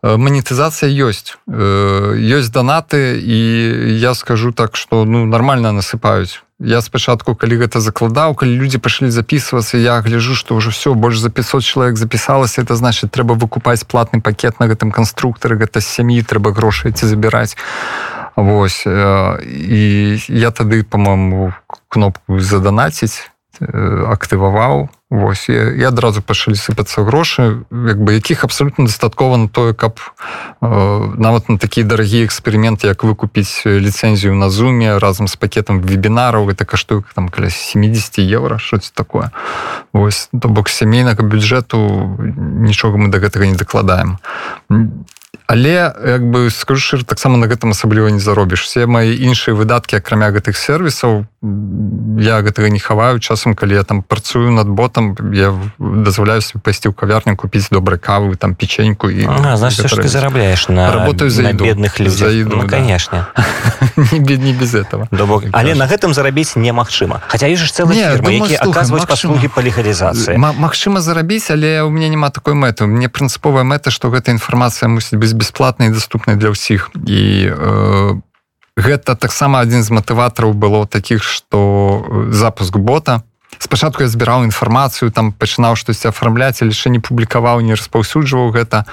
Э, 0.03 0.17
манетызацыя 0.17 0.89
ёсць. 0.89 1.37
Ёсць 1.47 2.53
данаты 2.53 3.17
і 3.17 3.97
я 3.97 4.13
скажу 4.13 4.51
так 4.51 4.75
что 4.75 5.05
ну 5.05 5.25
нормально 5.25 5.71
насыпаюць. 5.71 6.41
Я 6.59 6.81
спачатку 6.81 7.35
калі 7.35 7.65
гэта 7.65 7.79
закладаў 7.81 8.33
калі 8.33 8.57
людзі 8.57 8.77
пашлі 8.77 9.09
записывацца 9.13 9.77
я 9.77 10.01
гляжу 10.01 10.33
что 10.33 10.55
ўжо 10.55 10.69
все 10.69 10.93
больш 10.93 11.17
за 11.17 11.29
500 11.29 11.63
чалавек 11.63 11.97
запісалася 11.97 12.61
это 12.61 12.75
значит 12.75 13.11
трэба 13.11 13.33
выкупаць 13.37 13.85
платны 13.85 14.21
пакет 14.21 14.59
на 14.59 14.65
гэтым 14.65 14.91
канструктары 14.91 15.57
гэта 15.57 15.81
сям'і 15.81 16.21
трэба 16.21 16.53
грошай 16.53 16.91
ці 16.93 17.05
забіраць 17.05 17.57
Вось 18.37 18.85
і 18.85 20.21
я 20.29 20.51
тады 20.51 20.83
по-моему 20.83 21.53
кнопку 21.89 22.39
заданаціць 22.39 23.33
актываваў 23.59 24.89
Вось 25.09 25.47
і 25.49 25.83
адразу 25.87 26.19
пачалі 26.19 26.59
сыпацца 26.59 26.99
грошы 27.07 27.63
як 27.71 27.95
бы 27.95 28.19
якіх 28.19 28.43
абсолютно 28.43 28.85
дастаткова 28.85 29.37
на 29.37 29.47
тое 29.47 29.73
каб 29.73 30.03
э, 30.61 30.67
нават 31.15 31.47
на 31.49 31.57
такі 31.57 31.87
дарагі 31.87 32.27
эксперыменты 32.27 32.91
як 32.91 33.07
выкупіць 33.07 33.63
ліцэнзію 33.63 34.35
на 34.35 34.49
зуме 34.51 34.99
разам 34.99 35.31
з 35.31 35.39
пакетам 35.39 35.79
вебінараў 35.79 36.51
гэта 36.51 36.67
каштуе 36.67 37.07
там 37.15 37.29
каля 37.29 37.49
70 37.49 38.19
евро 38.19 38.59
щось 38.59 38.91
такое 38.91 39.31
Вось 39.93 40.29
то 40.29 40.49
бок 40.49 40.67
сямейнага 40.67 41.23
бюджэту 41.23 42.19
нічога 42.67 42.99
мы 42.99 43.07
до 43.07 43.23
гэтага 43.23 43.47
не 43.47 43.55
дакладаем 43.55 44.19
але 45.47 45.93
як 46.05 46.23
бы 46.25 46.49
скажу 46.49 46.81
шыр 46.81 47.03
таксама 47.03 47.37
на 47.37 47.47
гэтым 47.47 47.71
асабліва 47.71 48.09
не 48.11 48.19
заробіш. 48.19 48.65
Все 48.65 48.85
мои 48.85 49.15
іншыя 49.15 49.55
выдаткі 49.55 50.01
акрамя 50.01 50.31
гэтых 50.33 50.57
сервісаў 50.57 51.25
я 52.19 52.41
гэтага 52.41 52.69
не 52.69 52.79
хаваю. 52.79 53.19
Часам 53.19 53.55
калі 53.55 53.75
я 53.75 53.83
там 53.83 54.01
працую 54.01 54.51
над 54.51 54.67
ботам 54.67 55.15
я 55.31 55.53
дазваляю 55.79 56.41
пайсці 56.63 56.89
ў 56.89 56.93
кавярню 56.93 57.37
купіць 57.37 57.69
добрай 57.71 57.99
кавы 57.99 58.35
там 58.35 58.55
печеньку 58.55 59.09
і 59.09 59.23
значит, 59.55 59.87
ты 59.87 60.07
зарабляешь 60.07 60.67
на 60.67 60.91
работаю 60.91 61.29
за 61.29 61.53
бедных 61.53 61.99
людей 61.99 62.43
ну, 62.43 62.63
да. 62.63 62.67
конечно. 62.67 63.27
Не 64.11 64.19
бед 64.19 64.41
не 64.41 64.53
без 64.53 64.75
этого. 64.75 65.07
Добок. 65.11 65.43
але 65.51 65.75
на 65.75 65.87
гэтым 65.87 66.13
зарабіць 66.13 66.55
немагчыма. 66.55 67.21
Хотя 67.27 67.47
ж 67.55 67.71
цэлы 67.71 67.97
аказваюць 68.59 69.07
паслуги 69.07 69.47
па 69.47 69.61
легалізацыі. 69.61 70.37
Магчыма 70.37 71.01
зарабіць 71.01 71.49
але 71.51 71.81
у 71.81 71.89
меня 71.89 72.09
няма 72.09 72.29
такой 72.29 72.53
мэты. 72.53 72.85
Мне 72.85 73.09
прынцыповая 73.09 73.63
мэта 73.63 73.91
что 73.91 74.09
гэта 74.09 74.31
інфармацыя 74.31 74.89
мусіць 74.89 75.17
быць 75.17 75.26
бесплатнай 75.33 75.89
доступнай 75.89 76.35
для 76.35 76.51
ўсіх. 76.51 76.91
І 76.95 77.51
э, 77.51 78.21
гэта 78.77 79.15
таксама 79.15 79.65
адзін 79.65 79.83
з 79.83 79.89
матыватараў 79.89 80.53
было 80.53 80.85
таких 80.87 81.23
что 81.23 82.05
э, 82.05 82.31
запуск 82.31 82.77
бота. 82.77 83.23
Спачатку 83.59 84.03
я 84.03 84.09
збіраў 84.09 84.45
інфармацыю 84.45 85.09
там 85.09 85.31
пачынаў 85.33 85.73
штосьці 85.73 86.13
афармляць 86.13 86.61
яшчэ 86.61 86.93
не 86.93 87.01
публікаваў 87.01 87.65
не 87.65 87.73
распаўсюджваў 87.73 88.53
гэта. 88.53 88.85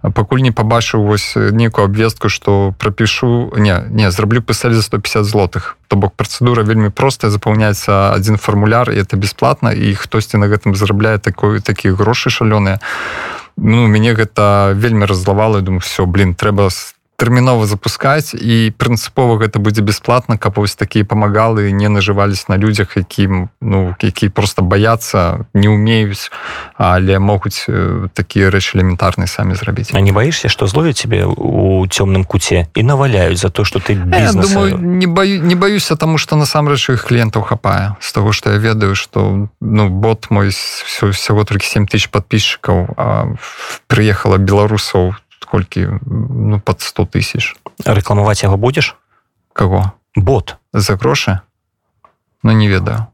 Пакуль 0.00 0.40
не 0.40 0.54
пабачыў 0.54 1.04
вось 1.04 1.36
нейкую 1.36 1.84
абвестку 1.84 2.32
что 2.32 2.72
прапішу 2.78 3.52
не 3.58 3.84
не 3.90 4.10
зраблю 4.10 4.40
пісалі 4.40 4.74
за 4.74 4.82
150 4.82 5.28
злотых. 5.28 5.76
То 5.88 5.96
бок 5.96 6.16
працэдура 6.16 6.62
вельмі 6.62 6.88
простая 6.88 7.30
запаўняецца 7.30 8.16
адзін 8.16 8.40
фармуляр 8.40 8.88
і 8.88 8.96
это 8.96 9.20
бесплатна 9.20 9.76
і 9.76 9.92
хтосьці 9.92 10.40
на 10.40 10.48
гэтым 10.48 10.72
зарабляе 10.72 11.18
такой 11.18 11.60
такія 11.60 11.92
грошы 11.92 12.30
шалёныя 12.30 12.80
ну 13.58 13.86
мяне 13.86 14.14
гэта 14.14 14.72
вельмі 14.74 15.06
раззлавала 15.06 15.60
думаю 15.60 15.80
все 15.80 16.06
блин 16.06 16.34
трэба 16.34 16.70
тэрмінова 17.18 17.66
запускаць 17.66 18.30
і 18.38 18.70
прынцыпова 18.78 19.42
гэта 19.42 19.58
будзе 19.58 19.82
бясплатна 19.82 20.38
каб 20.38 20.62
вось 20.62 20.78
такія 20.78 21.02
памагалы 21.02 21.74
не 21.74 21.90
нажывались 21.90 22.46
на 22.46 22.54
людзях 22.54 22.94
якім 22.94 23.50
ну 23.60 23.94
які 24.00 24.30
просто 24.30 24.62
баяцца 24.62 25.42
не 25.52 25.66
умеюць 25.66 26.30
але 26.78 27.18
могуць 27.18 27.66
такія 28.14 28.54
рэчы 28.54 28.78
элементарныя 28.78 29.26
самі 29.26 29.58
зрабіць. 29.58 29.90
А 29.92 30.00
не 30.00 30.14
баішся 30.14 30.46
што 30.48 30.70
зловяць 30.70 31.02
тебе 31.02 31.26
у 31.26 31.82
цёмным 31.90 32.22
куце 32.22 32.70
і 32.74 32.82
наваляюць 32.86 33.42
за 33.42 33.50
то 33.50 33.66
что 33.66 33.82
ты 33.82 33.98
бизнес... 33.98 34.54
думаю 34.54 34.78
не 34.78 35.10
баю 35.10 35.42
не 35.42 35.58
баюся 35.58 35.96
тому 35.96 36.18
что 36.22 36.38
насамрэч 36.38 36.94
іх 36.94 37.10
кліентаў 37.10 37.42
хапае. 37.42 37.98
З 37.98 38.12
того 38.12 38.30
что 38.30 38.54
я 38.54 38.58
ведаю 38.62 38.94
что 38.94 39.50
ну 39.60 39.88
бот 39.90 40.30
мой 40.30 40.54
все 40.54 41.10
всего 41.10 41.42
толькі 41.42 41.66
7 41.66 41.90
тысяч 41.90 42.14
подписчикаў 42.14 42.94
прыехала 43.90 44.38
беларусаў 44.38 45.18
колькі 45.50 45.98
ну 46.06 46.60
под 46.60 46.80
100 46.80 47.06
тысяч. 47.06 47.56
Рэкламаваць 47.84 48.42
яго 48.42 48.56
будзеш 48.56 48.96
кого? 49.52 49.92
Бот. 50.14 50.56
За 50.72 50.96
грошы 50.96 51.40
ну, 52.42 52.52
не 52.52 52.68
ведаю. 52.68 53.08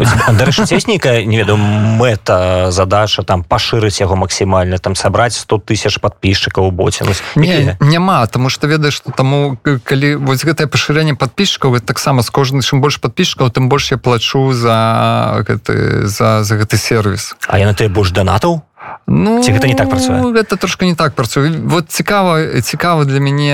Дарэчы 0.00 0.64
ці 0.64 0.80
нейкая 0.88 1.24
не 1.28 1.36
ведаю 1.36 1.58
мэта 1.60 2.70
задача 2.72 3.22
там 3.22 3.44
пашырыць 3.44 4.00
яго 4.00 4.16
максімальна 4.16 4.78
там 4.78 4.94
сабраць 4.96 5.36
100 5.36 5.58
тысяч 5.68 6.00
подписчикаў 6.00 6.68
у 6.68 6.70
боце 6.70 7.04
ну, 7.04 7.12
не, 7.36 7.76
няма 7.80 8.26
тому 8.26 8.48
что 8.48 8.66
ведаеш 8.66 8.94
что 8.94 9.12
таму 9.12 9.58
калі 9.60 10.14
вось 10.24 10.44
гэтае 10.44 10.72
пашырэнне 10.72 11.14
подписчикаў 11.20 11.80
таксама 11.80 12.22
з 12.22 12.30
кожны 12.30 12.64
чым 12.64 12.80
больш 12.80 13.00
подписчикаў 13.00 13.50
тым 13.50 13.68
больш 13.68 13.92
я 13.92 13.98
плачу 13.98 14.52
за 14.52 15.44
гэты 15.44 16.06
за 16.08 16.44
за 16.44 16.56
гэты 16.56 16.76
сервис 16.76 17.36
А 17.46 17.58
я 17.58 17.66
на 17.66 17.74
ты 17.74 17.88
больш 17.88 18.10
донатаў 18.10 18.64
Ну 19.06 19.42
Ці 19.42 19.52
гэта 19.52 19.68
не 19.68 19.74
так 19.74 19.90
працуе 19.90 20.32
гэта 20.32 20.56
трошка 20.56 20.86
не 20.86 20.94
так 20.94 21.14
працуе 21.14 21.50
вот 21.50 21.90
цікава 21.90 22.60
цікава 22.60 23.04
для 23.04 23.20
мяне 23.20 23.52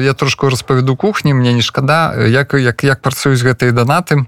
я 0.00 0.12
трошку 0.12 0.48
распавяду 0.48 0.96
кухні 0.96 1.34
мне 1.34 1.52
не 1.52 1.62
шкада 1.62 2.14
як 2.26 2.54
як 2.54 2.84
як 2.84 3.02
працуюць 3.02 3.44
гэтыя 3.44 3.72
данаты 3.72 4.24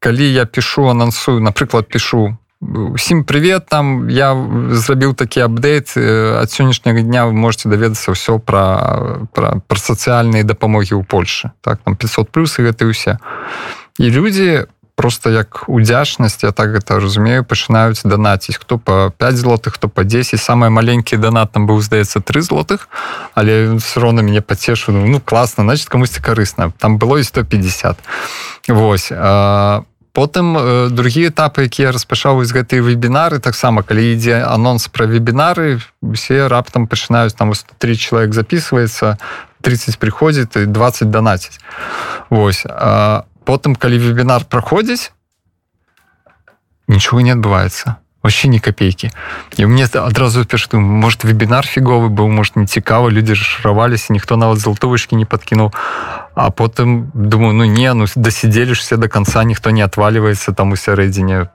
калі 0.00 0.32
я 0.32 0.46
пишу 0.46 0.88
анансую 0.88 1.40
напрыклад 1.40 1.88
пишу 1.88 2.36
усім 2.60 3.24
привет 3.24 3.66
там 3.68 4.10
я 4.10 4.36
зрабіў 4.70 5.14
такі 5.14 5.40
апдейт 5.40 5.96
ад 5.96 6.48
сённяшняга 6.52 7.00
дня 7.00 7.24
вы 7.26 7.32
можете 7.32 7.68
даведацца 7.68 8.12
ўсё 8.12 8.38
пра 8.38 9.24
пра, 9.32 9.60
пра 9.64 9.78
сацыяльныя 9.78 10.44
дапамогі 10.44 10.96
ў 10.96 11.04
Польше 11.04 11.52
так 11.60 11.80
там 11.84 11.96
500 11.96 12.28
плюсы 12.28 12.60
гэты 12.60 12.84
ўсе. 12.84 13.16
І 13.96 14.10
людзі 14.10 14.68
по 14.68 14.79
просто 15.00 15.30
як 15.30 15.64
удзячнасць 15.66 16.44
я 16.44 16.52
так 16.52 16.76
гэта 16.76 17.00
разумею 17.00 17.40
пачынаюць 17.40 18.04
данаціць 18.04 18.60
хто 18.60 18.76
по 18.76 19.08
5 19.16 19.36
злотых 19.36 19.80
хто 19.80 19.88
по 19.88 20.04
10 20.04 20.36
самый 20.36 20.68
маленькі 20.68 21.16
данат 21.16 21.52
там 21.52 21.64
быў 21.64 21.80
здаецца 21.80 22.20
3 22.20 22.40
злотых 22.44 22.88
але 23.32 23.80
все 23.80 24.00
роўна 24.00 24.20
мяне 24.20 24.44
пацешу 24.44 24.92
ну 24.92 25.20
класна 25.20 25.64
значит 25.64 25.88
камусьці 25.88 26.20
карысна. 26.20 26.72
Там 26.76 26.98
было 26.98 27.16
і 27.16 27.24
150 27.24 27.96
Вось 28.68 29.08
а 29.12 29.84
потым 30.12 30.92
другі 30.92 31.32
этапы 31.32 31.64
якія 31.64 31.96
распачаўваюць 31.96 32.52
гэтыя 32.52 32.84
вебінары 32.84 33.40
таксама 33.40 33.80
калі 33.80 34.04
ідзе 34.12 34.44
анонс 34.44 34.92
пра 34.92 35.08
вебінары 35.08 35.80
усе 36.04 36.44
раптам 36.44 36.84
пачынаюць 36.84 37.32
там 37.32 37.56
три 37.78 37.96
чалавек 37.96 38.36
записывается 38.36 39.16
30 39.64 39.96
приходзіць 39.96 40.56
і 40.60 40.66
20 40.68 41.08
данаціць 41.08 41.56
Вось 42.28 42.66
а 42.68 43.24
потым 43.50 43.74
калі 43.74 43.98
вебінар 43.98 44.46
праходзіць 44.46 45.10
нічого 46.86 47.26
не 47.26 47.34
адбываецца. 47.34 47.98
Вообще 48.22 48.48
не 48.48 48.60
копейки 48.60 49.10
і 49.56 49.66
мне 49.66 49.88
адразу 49.90 50.44
перш 50.44 50.68
может 50.72 51.24
вебінар 51.24 51.66
фіговы 51.66 52.12
быў 52.12 52.28
может 52.28 52.54
не 52.56 52.66
цікава 52.66 53.10
люди 53.10 53.34
шраваліся 53.34 54.12
ніхто 54.12 54.36
нават 54.36 54.58
залтовачки 54.58 55.16
не 55.16 55.24
подкінуў 55.24 55.72
а 56.34 56.50
потым 56.50 57.10
думаю 57.14 57.54
ну 57.54 57.64
не 57.64 57.94
ну 57.94 58.04
досидзелішся 58.16 58.96
до 58.96 59.08
конца 59.08 59.42
ніхто 59.44 59.70
не 59.70 59.82
отваливается 59.82 60.52
там 60.52 60.72
у 60.72 60.76
сярэдзіне 60.76 61.48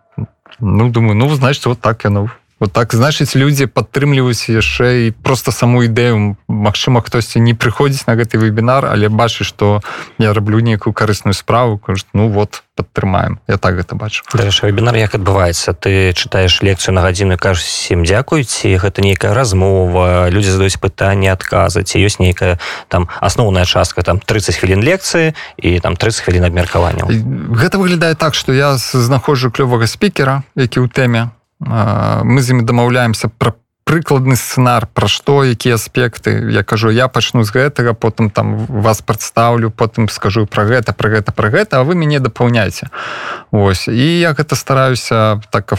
ну 0.59 0.89
думаю 0.89 1.15
ну 1.15 1.29
значит 1.35 1.65
вот 1.65 1.79
так 1.79 2.03
яно 2.03 2.29
вот 2.59 2.71
так 2.71 2.93
значыць 2.93 3.35
людзі 3.35 3.67
падтрымліваюць 3.67 4.47
яшчэ 4.47 5.07
і 5.07 5.11
просто 5.11 5.51
саму 5.51 5.83
ідэю 5.83 6.39
Мачыма 6.47 7.03
хтосьці 7.03 7.43
не 7.43 7.51
прыходзіць 7.51 8.07
на 8.07 8.15
гэты 8.15 8.39
вебінар 8.39 8.87
але 8.87 9.11
бачыць 9.11 9.47
что 9.47 9.83
я 10.17 10.31
раблю 10.31 10.59
нейкую 10.59 10.93
карысную 10.93 11.33
справу 11.35 11.77
кажу 11.77 12.05
ну 12.13 12.29
вот 12.29 12.63
падтрымаем 12.75 13.39
я 13.47 13.57
так 13.57 13.75
гэта 13.75 13.95
бачу. 13.95 14.23
Вебінар 14.31 14.95
як 14.95 15.15
адбываецца 15.15 15.75
ты 15.75 16.15
чытаеш 16.15 16.63
лекцыю 16.63 16.95
на 16.95 17.01
гадзіну 17.03 17.37
кажаш 17.37 17.63
всем 17.63 18.07
дзякуйце 18.07 18.79
гэта 18.79 19.03
нейкая 19.03 19.33
размова 19.35 20.29
людзі 20.31 20.55
задаюць 20.55 20.79
пытанне 20.79 21.31
адказы 21.35 21.83
ці 21.83 21.99
ёсць 21.99 22.23
нейкая 22.23 22.59
там 22.87 23.11
асноўная 23.19 23.65
частка 23.65 24.03
там 24.03 24.19
30 24.23 24.55
хвілін 24.55 24.79
лекцыі 24.79 25.35
і 25.59 25.79
там 25.79 25.99
30 25.99 26.23
хвілін 26.23 26.47
абмеркаванняў 26.47 27.11
гэта 27.51 27.75
выглядае 27.79 28.15
так 28.15 28.35
что 28.35 28.55
я 28.55 28.79
знаходжу 28.79 29.51
клёвага 29.51 29.87
спікера 29.87 30.43
які 30.55 30.79
ў 30.79 30.87
тэме 30.87 31.35
мы 31.59 32.41
з 32.41 32.51
імі 32.51 32.63
дамаўляемся 32.63 33.29
пра 33.29 33.55
прыкладны 33.85 34.33
сцэнар 34.35 34.89
пра 34.91 35.07
што 35.07 35.45
якія 35.45 35.77
аспекты. 35.77 36.49
Я 36.49 36.63
кажу 36.65 36.89
я 36.89 37.07
пачну 37.07 37.45
з 37.45 37.53
гэтага 37.53 37.93
потым 37.93 38.29
там 38.33 38.65
вас 38.65 39.01
прадстаўлю 39.01 39.69
потым 39.69 40.09
скажу 40.09 40.45
про 40.49 40.65
гэта 40.65 40.91
про 40.91 41.09
гэта 41.09 41.31
про 41.31 41.49
гэта 41.53 41.79
а 41.79 41.83
вы 41.83 41.95
мяне 41.95 42.19
дапаўняйте 42.19 42.89
Вось. 43.51 43.87
І 43.87 44.19
я 44.19 44.33
гэта 44.33 44.55
стараюся 44.55 45.41
так 45.51 45.73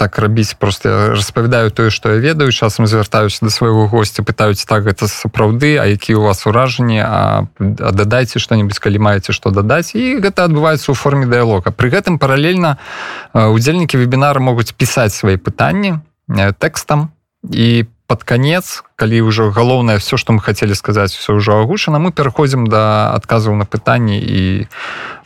так 0.00 0.16
рабіць 0.16 0.56
просто 0.56 1.12
распавядаю 1.12 1.68
тое 1.68 1.92
што 1.92 2.16
я 2.16 2.24
ведаю 2.24 2.48
часам 2.56 2.88
звяртаюся 2.88 3.44
да 3.44 3.52
свайго 3.52 3.84
госця 3.84 4.24
пытаюць 4.24 4.64
так 4.64 4.88
гэта 4.88 5.04
сапраўды 5.12 5.76
а 5.76 5.84
які 5.84 6.16
у 6.16 6.24
вас 6.24 6.46
уражанні 6.48 7.04
а, 7.04 7.44
а 7.60 7.90
дадайце 7.92 8.40
што-нибудь 8.40 8.80
калі 8.80 8.96
маеце 8.96 9.36
што 9.36 9.52
дадаць. 9.52 9.92
І 9.92 10.16
гэта 10.24 10.48
адбываецца 10.48 10.88
ў 10.88 10.96
форме 10.96 11.28
дыялога. 11.28 11.68
Пры 11.68 11.92
гэтым 11.92 12.16
паралельна 12.16 12.80
удзельнікі 13.36 14.00
вебінара 14.00 14.40
могуць 14.40 14.72
пісаць 14.72 15.12
свае 15.12 15.36
пытанні 15.36 16.00
тэкстам 16.56 17.12
і 17.44 17.84
по 17.84 17.99
под 18.10 18.26
конец 18.26 18.82
калі 18.98 19.22
ўжо 19.22 19.54
галоўнае 19.54 20.02
все 20.02 20.18
что 20.18 20.34
мы 20.34 20.42
хотели 20.42 20.74
сказаць 20.74 21.14
все 21.14 21.30
ўжо 21.30 21.62
агушана 21.62 22.02
мы 22.02 22.10
пераходзім 22.10 22.66
до 22.66 22.70
да 22.74 23.14
адказаў 23.14 23.54
на 23.54 23.64
пытанні 23.64 24.18
і 24.18 24.66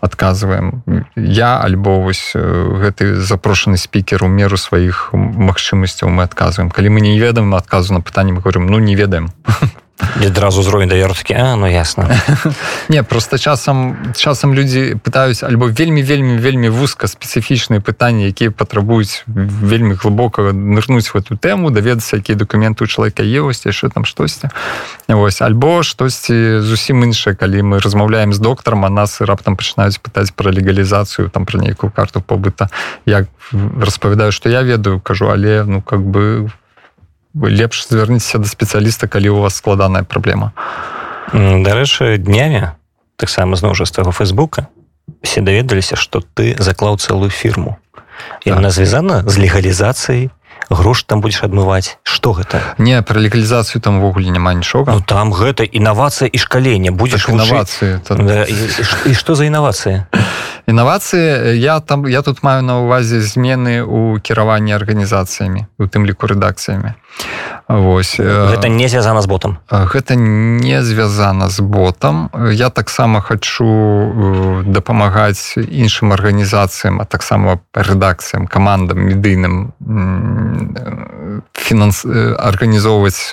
адказваем. 0.05 0.85
Я 1.17 1.65
альбо 1.65 2.05
вось 2.05 2.37
гэты 2.37 3.17
запрошаны 3.25 3.81
спікер 3.81 4.25
у 4.25 4.29
меру 4.29 4.61
сваіх 4.61 5.17
магчымасцяў 5.17 6.13
мы 6.13 6.29
адказваем. 6.29 6.69
Калі 6.69 6.93
мы 6.93 7.01
не 7.01 7.17
ведаем 7.17 7.55
адказу 7.55 7.95
на 7.97 8.05
пытанне 8.05 8.37
мы 8.37 8.45
говорим 8.45 8.67
ну 8.67 8.79
не 8.79 8.95
ведаем 9.01 9.33
адразу 9.99 10.63
зровень 10.63 10.89
даёрткі 10.89 11.35
ну 11.57 11.67
ясно 11.67 12.11
не 12.89 13.03
просто 13.03 13.39
часам 13.39 13.97
часам 14.17 14.55
людзі 14.55 14.99
пытаюць 14.99 15.47
альбо 15.47 15.71
вельмі 15.71 16.03
вельмі 16.03 16.39
вельмі 16.39 16.69
вузка 16.69 17.07
спецыфічныя 17.07 17.79
пытанні 17.79 18.27
якія 18.27 18.51
патрабуюць 18.51 19.23
вельмі 19.27 19.95
глыбока 19.95 20.51
нырнуць 20.51 21.15
в 21.15 21.17
эту 21.17 21.39
тэму 21.39 21.71
даведацца 21.71 22.17
якія 22.17 22.35
документы 22.35 22.85
у 22.85 22.87
чалавека 22.91 23.23
еўсць 23.23 23.67
яшчэ 23.67 23.95
там 23.95 24.05
штосьці 24.05 24.51
вось 25.09 25.43
альбо 25.43 25.83
штосьці 25.83 26.59
зусім 26.61 27.05
іншае 27.07 27.39
калі 27.39 27.63
мы 27.63 27.79
размаўляем 27.79 28.33
з 28.35 28.39
доктарам 28.39 28.85
а 28.85 28.91
нас 28.91 29.21
раптам 29.21 29.55
пачынаюць 29.55 30.03
пытаць 30.03 30.35
пра 30.35 30.51
легалізацыю 30.51 31.31
там 31.31 31.47
пра 31.47 31.63
нейкую 31.63 31.95
карту 31.95 32.21
побыта 32.21 32.67
як 33.07 33.31
распавядаю 33.79 34.33
што 34.33 34.51
я 34.51 34.63
ведаю 34.63 34.99
кажу 34.99 35.31
але 35.31 35.63
ну 35.63 35.83
как 35.83 36.03
бы 36.03 36.51
в 36.51 36.64
лепш 37.35 37.89
звярніцеся 37.89 38.39
да 38.39 38.49
спецыяліста 38.49 39.09
калі 39.09 39.29
у 39.29 39.41
вас 39.43 39.57
складаная 39.59 40.05
праблема. 40.05 40.53
Дарэчы 41.35 42.19
днямі 42.19 42.75
таксама 43.17 43.57
зноў 43.57 43.75
жа 43.75 43.87
з 43.87 43.93
таго 43.93 44.13
фейсбука 44.13 44.69
все 45.23 45.41
даведаліся 45.41 45.97
что 45.97 46.23
ты 46.23 46.55
заклаў 46.59 46.97
цэлую 46.97 47.31
фірму. 47.31 47.77
І 48.45 48.51
она 48.51 48.71
так. 48.71 48.73
звязана 48.73 49.25
з 49.27 49.39
легалізацыяй 49.39 50.31
грош 50.71 51.03
там 51.03 51.21
будешь 51.21 51.43
адмываць. 51.43 51.99
Что 52.03 52.33
гэта? 52.33 52.61
Не 52.79 53.03
про 53.03 53.21
легалізацыю 53.21 53.83
там 53.83 53.99
увогуле 53.99 54.31
няма 54.31 54.55
нічога. 54.55 54.93
Ну, 54.93 55.01
там 55.01 55.33
гэта 55.35 55.65
інавацыя 55.65 56.29
і 56.29 56.39
шкалення. 56.39 56.93
Будзеш 56.93 57.29
інавацыі 57.29 58.01
да, 58.09 58.45
і, 58.45 58.55
і, 58.55 59.11
і 59.11 59.15
что 59.15 59.35
за 59.35 59.45
інавацыя 59.45 60.07
інавацыі 60.67 61.59
я 61.59 61.81
там 61.81 62.07
я 62.07 62.23
тут 62.23 62.43
маю 62.43 62.63
на 62.63 62.81
увазе 62.81 63.21
змены 63.21 63.83
у 63.83 64.19
кіраванні 64.21 64.73
арганізацыямі 64.73 65.67
у 65.79 65.85
тым 65.85 66.07
ліку 66.07 66.27
рэдакцыямі 66.27 66.95
Вось 67.69 68.21
гэта 68.21 68.69
не 68.69 68.89
звязана 68.89 69.23
з 69.23 69.27
ботам 69.27 69.59
гэта 69.71 70.17
не 70.17 70.83
звязана 70.83 71.49
з 71.49 71.61
ботам 71.61 72.31
я 72.53 72.71
таксама 72.71 73.21
хачу 73.21 74.65
дапамагаць 74.67 75.57
іншым 75.57 76.13
арганізацыям 76.13 77.01
а 77.01 77.05
таксама 77.05 77.61
рэдакцыям 77.75 78.47
камандам 78.47 78.99
медыйным 79.05 79.73
фінанс 81.53 82.05
арганізоўваць 82.05 83.33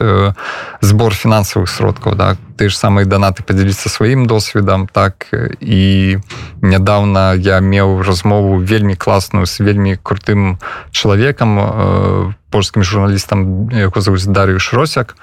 збор 0.82 1.14
фінансавых 1.14 1.70
сродкаў 1.70 2.16
да 2.16 2.36
ты 2.62 2.70
ж 2.70 2.78
самыя 2.78 3.10
данаты 3.10 3.42
падзяліцца 3.42 3.90
сваім 3.90 4.30
досведам 4.30 4.86
так 4.86 5.26
і 5.34 6.22
нядаўна 6.62 7.34
я 7.34 7.58
меў 7.58 8.06
размову 8.06 8.62
вельмі 8.62 8.94
класную 8.94 9.50
з 9.50 9.66
вельмі 9.66 9.98
крутым 9.98 10.62
чалавекам 10.94 11.58
по 11.58 12.36
польскім 12.54 12.86
журналістам 12.86 13.74
яго 13.74 13.98
зовут 13.98 14.22
дарыюш 14.30 14.78
росяк 14.78 15.18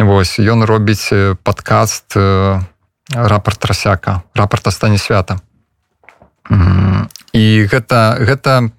восьось 0.00 0.40
ён 0.40 0.64
робіць 0.64 1.12
падкаст 1.44 2.16
рапорт 3.12 3.64
расяка 3.68 4.24
рапорта 4.32 4.72
стане 4.72 4.96
свята 4.96 5.36
і 7.36 7.44
гэта 7.68 8.16
гэта 8.24 8.72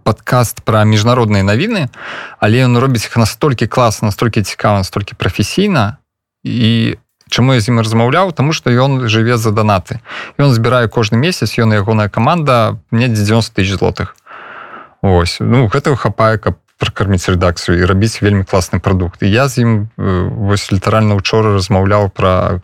падкаст 0.00 0.64
пра 0.64 0.88
міжнародныя 0.88 1.44
навіны 1.44 1.92
але 2.40 2.64
ён 2.64 2.80
робіць 2.80 3.04
іх 3.04 3.20
настолькі 3.20 3.68
класна 3.68 4.08
настолькі 4.08 4.40
цікава 4.40 4.80
настолькі 4.80 5.12
прафесійна 5.20 6.00
і 6.46 6.98
чаму 7.28 7.54
я 7.54 7.60
з 7.60 7.68
ім 7.74 7.82
размаўляў? 7.82 8.30
Тому 8.32 8.52
что 8.54 8.70
ён 8.70 9.10
жыве 9.10 9.36
за 9.36 9.50
данаты. 9.50 9.98
Ён 10.38 10.54
збірае 10.54 10.86
кожны 10.86 11.18
месяц 11.18 11.58
ён 11.58 11.74
ягоная 11.74 12.08
команда 12.08 12.78
мне 12.90 13.08
90 13.08 13.50
тысяч 13.54 13.74
злотых. 13.74 14.14
Ось 15.02 15.38
ну 15.40 15.66
гэтага 15.66 15.96
хапае 15.96 16.38
каб 16.38 16.62
пракарміць 16.78 17.24
рэдакцыю 17.28 17.80
і 17.80 17.88
рабіць 17.88 18.20
вельмі 18.20 18.44
класны 18.44 18.80
прадукт 18.80 19.22
і 19.24 19.30
я 19.32 19.48
з 19.48 19.64
ім 19.64 19.70
вось 19.96 20.68
літаральна 20.72 21.16
учора 21.16 21.56
размаўляў 21.56 22.10
пра 22.12 22.60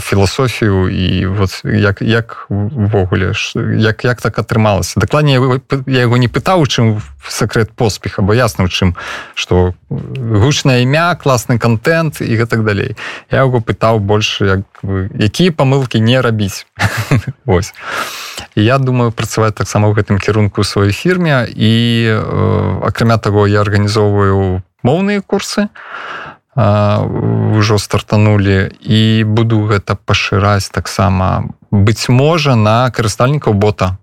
філасофію 0.00 0.88
і 0.88 1.26
вот 1.26 1.60
як 1.64 2.00
як 2.02 2.46
увогуле 2.48 3.32
як 3.76 4.04
як 4.04 4.20
так 4.20 4.38
атрымалася. 4.38 5.00
Дакладней 5.00 5.36
я 5.86 6.00
яго 6.00 6.16
не 6.16 6.28
пытаў 6.28 6.64
чым 6.64 7.04
сакрэт 7.28 7.76
поспеха 7.76 8.22
бо 8.22 8.32
ясна 8.32 8.64
у 8.64 8.68
чым 8.68 8.96
что 9.34 9.74
гучнае 9.90 10.82
імя 10.82 11.12
класны 11.20 11.58
контент 11.58 12.20
і 12.20 12.32
гэтак 12.40 12.64
далей. 12.64 12.96
Я 13.30 13.44
яго 13.44 13.60
пытаў 13.60 14.00
больш 14.00 14.40
як 14.40 14.64
якія 15.12 15.52
памылкі 15.52 16.00
не 16.00 16.20
рабіць. 16.20 16.64
Ось 17.46 17.72
і 18.54 18.64
я 18.64 18.78
думаю 18.78 19.12
працаваць 19.12 19.54
таксама 19.54 19.88
ў 19.88 19.94
гэтым 19.94 20.18
кірунку 20.18 20.64
сваёй 20.66 20.92
фірме 20.92 21.46
і 21.46 21.72
акрамя 22.82 23.09
акрамя 23.10 23.18
того 23.18 23.46
я 23.46 23.60
арганізоўваю 23.60 24.62
моўныя 24.82 25.20
курсы 25.20 25.68
ўжо 26.54 27.78
стартанулі 27.78 28.70
і 28.80 29.24
буду 29.24 29.66
гэта 29.66 29.94
пашыраць 29.94 30.70
таксама 30.70 31.50
быць 31.70 32.08
можа 32.08 32.54
на 32.54 32.90
карыстальнікаў 32.90 33.54
бота. 33.54 33.98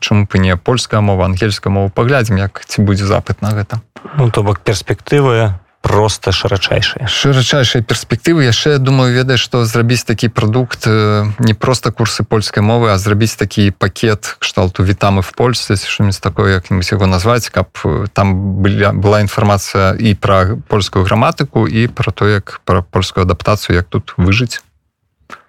Чаму 0.00 0.26
бы 0.26 0.38
не? 0.38 0.56
Польская 0.56 1.00
мова 1.00 1.24
ангельская 1.24 1.72
мова. 1.72 1.88
Паглядзім 1.88 2.38
як 2.38 2.62
ці 2.66 2.82
будзе 2.82 3.06
запыт 3.06 3.42
на 3.42 3.50
гэта. 3.54 3.80
Ну 4.18 4.30
то 4.30 4.42
бок 4.42 4.60
перспектывы 4.60 5.54
просто 5.90 6.30
шырачайшая 6.30 7.10
шырачайшая 7.10 7.82
перспектывы 7.82 8.46
яшчэ 8.46 8.78
думаю 8.78 9.10
ведае 9.10 9.34
што 9.42 9.66
зрабіць 9.66 10.06
такі 10.06 10.30
прадукт 10.30 10.86
не 10.86 11.54
просто 11.58 11.90
курсы 11.90 12.22
польскай 12.22 12.62
мовы 12.62 12.94
а 12.94 12.98
зрабіць 12.98 13.34
такі 13.34 13.74
пакет 13.74 14.38
кшталту 14.38 14.86
вітамы 14.86 15.26
в 15.26 15.34
польсе 15.34 15.74
що-нибудь 15.74 16.22
такое 16.22 16.62
як-нибудь 16.62 16.86
яго 16.94 17.10
назваць 17.10 17.50
каб 17.50 17.74
там 18.14 18.62
была 18.62 18.94
была 18.94 19.18
інфармацыя 19.26 19.98
і 19.98 20.14
пра 20.14 20.54
польскую 20.70 21.02
граматыку 21.02 21.66
і 21.66 21.90
пра 21.90 22.14
то 22.14 22.30
як 22.30 22.60
пра 22.64 22.86
польскую 22.86 23.26
адаптацыю 23.26 23.74
як 23.74 23.90
тут 23.90 24.14
выжыць 24.16 24.62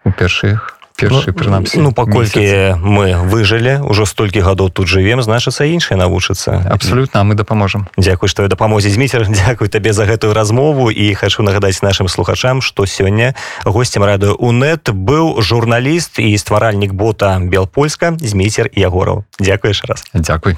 у 0.04 0.10
першых 0.10 0.81
першы 1.02 1.34
прынамсі 1.34 1.82
ну 1.82 1.92
паколькі 1.92 2.78
мы 2.78 3.18
выжылі 3.26 3.82
ўжо 3.82 4.06
столькі 4.06 4.46
гадоў 4.46 4.70
тут 4.70 4.88
жывем 4.88 5.26
значыцца 5.26 5.66
іншыя 5.66 5.98
навучацца 5.98 6.62
абсолютно 6.70 7.24
мы 7.26 7.36
дапаможам 7.36 7.90
Дзякуй 7.98 8.30
што 8.30 8.48
дапамозе 8.48 8.90
зміцер 8.90 9.26
Дякуй 9.30 9.68
табе 9.68 9.94
за 9.94 10.06
гэтую 10.06 10.34
размову. 10.34 10.92
І 10.92 11.14
хочу 11.14 11.44
нагадаць 11.44 11.82
нашим 11.82 12.08
слухачам 12.08 12.62
што 12.62 12.86
сёння 12.86 13.36
гостцем 13.66 14.04
радыё 14.04 14.36
унет 14.38 14.90
быў 14.90 15.42
журналіст 15.42 16.20
і 16.20 16.38
стваральнік 16.38 16.94
бота 16.94 17.40
белпольска 17.40 18.18
зміцер 18.20 18.70
ягораў. 18.76 19.26
Дякуеш 19.40 19.84
раз. 19.88 20.04
Дякуй 20.14 20.58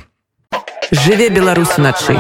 жыве 0.92 1.30
беларус 1.30 1.78
начай 1.78 2.18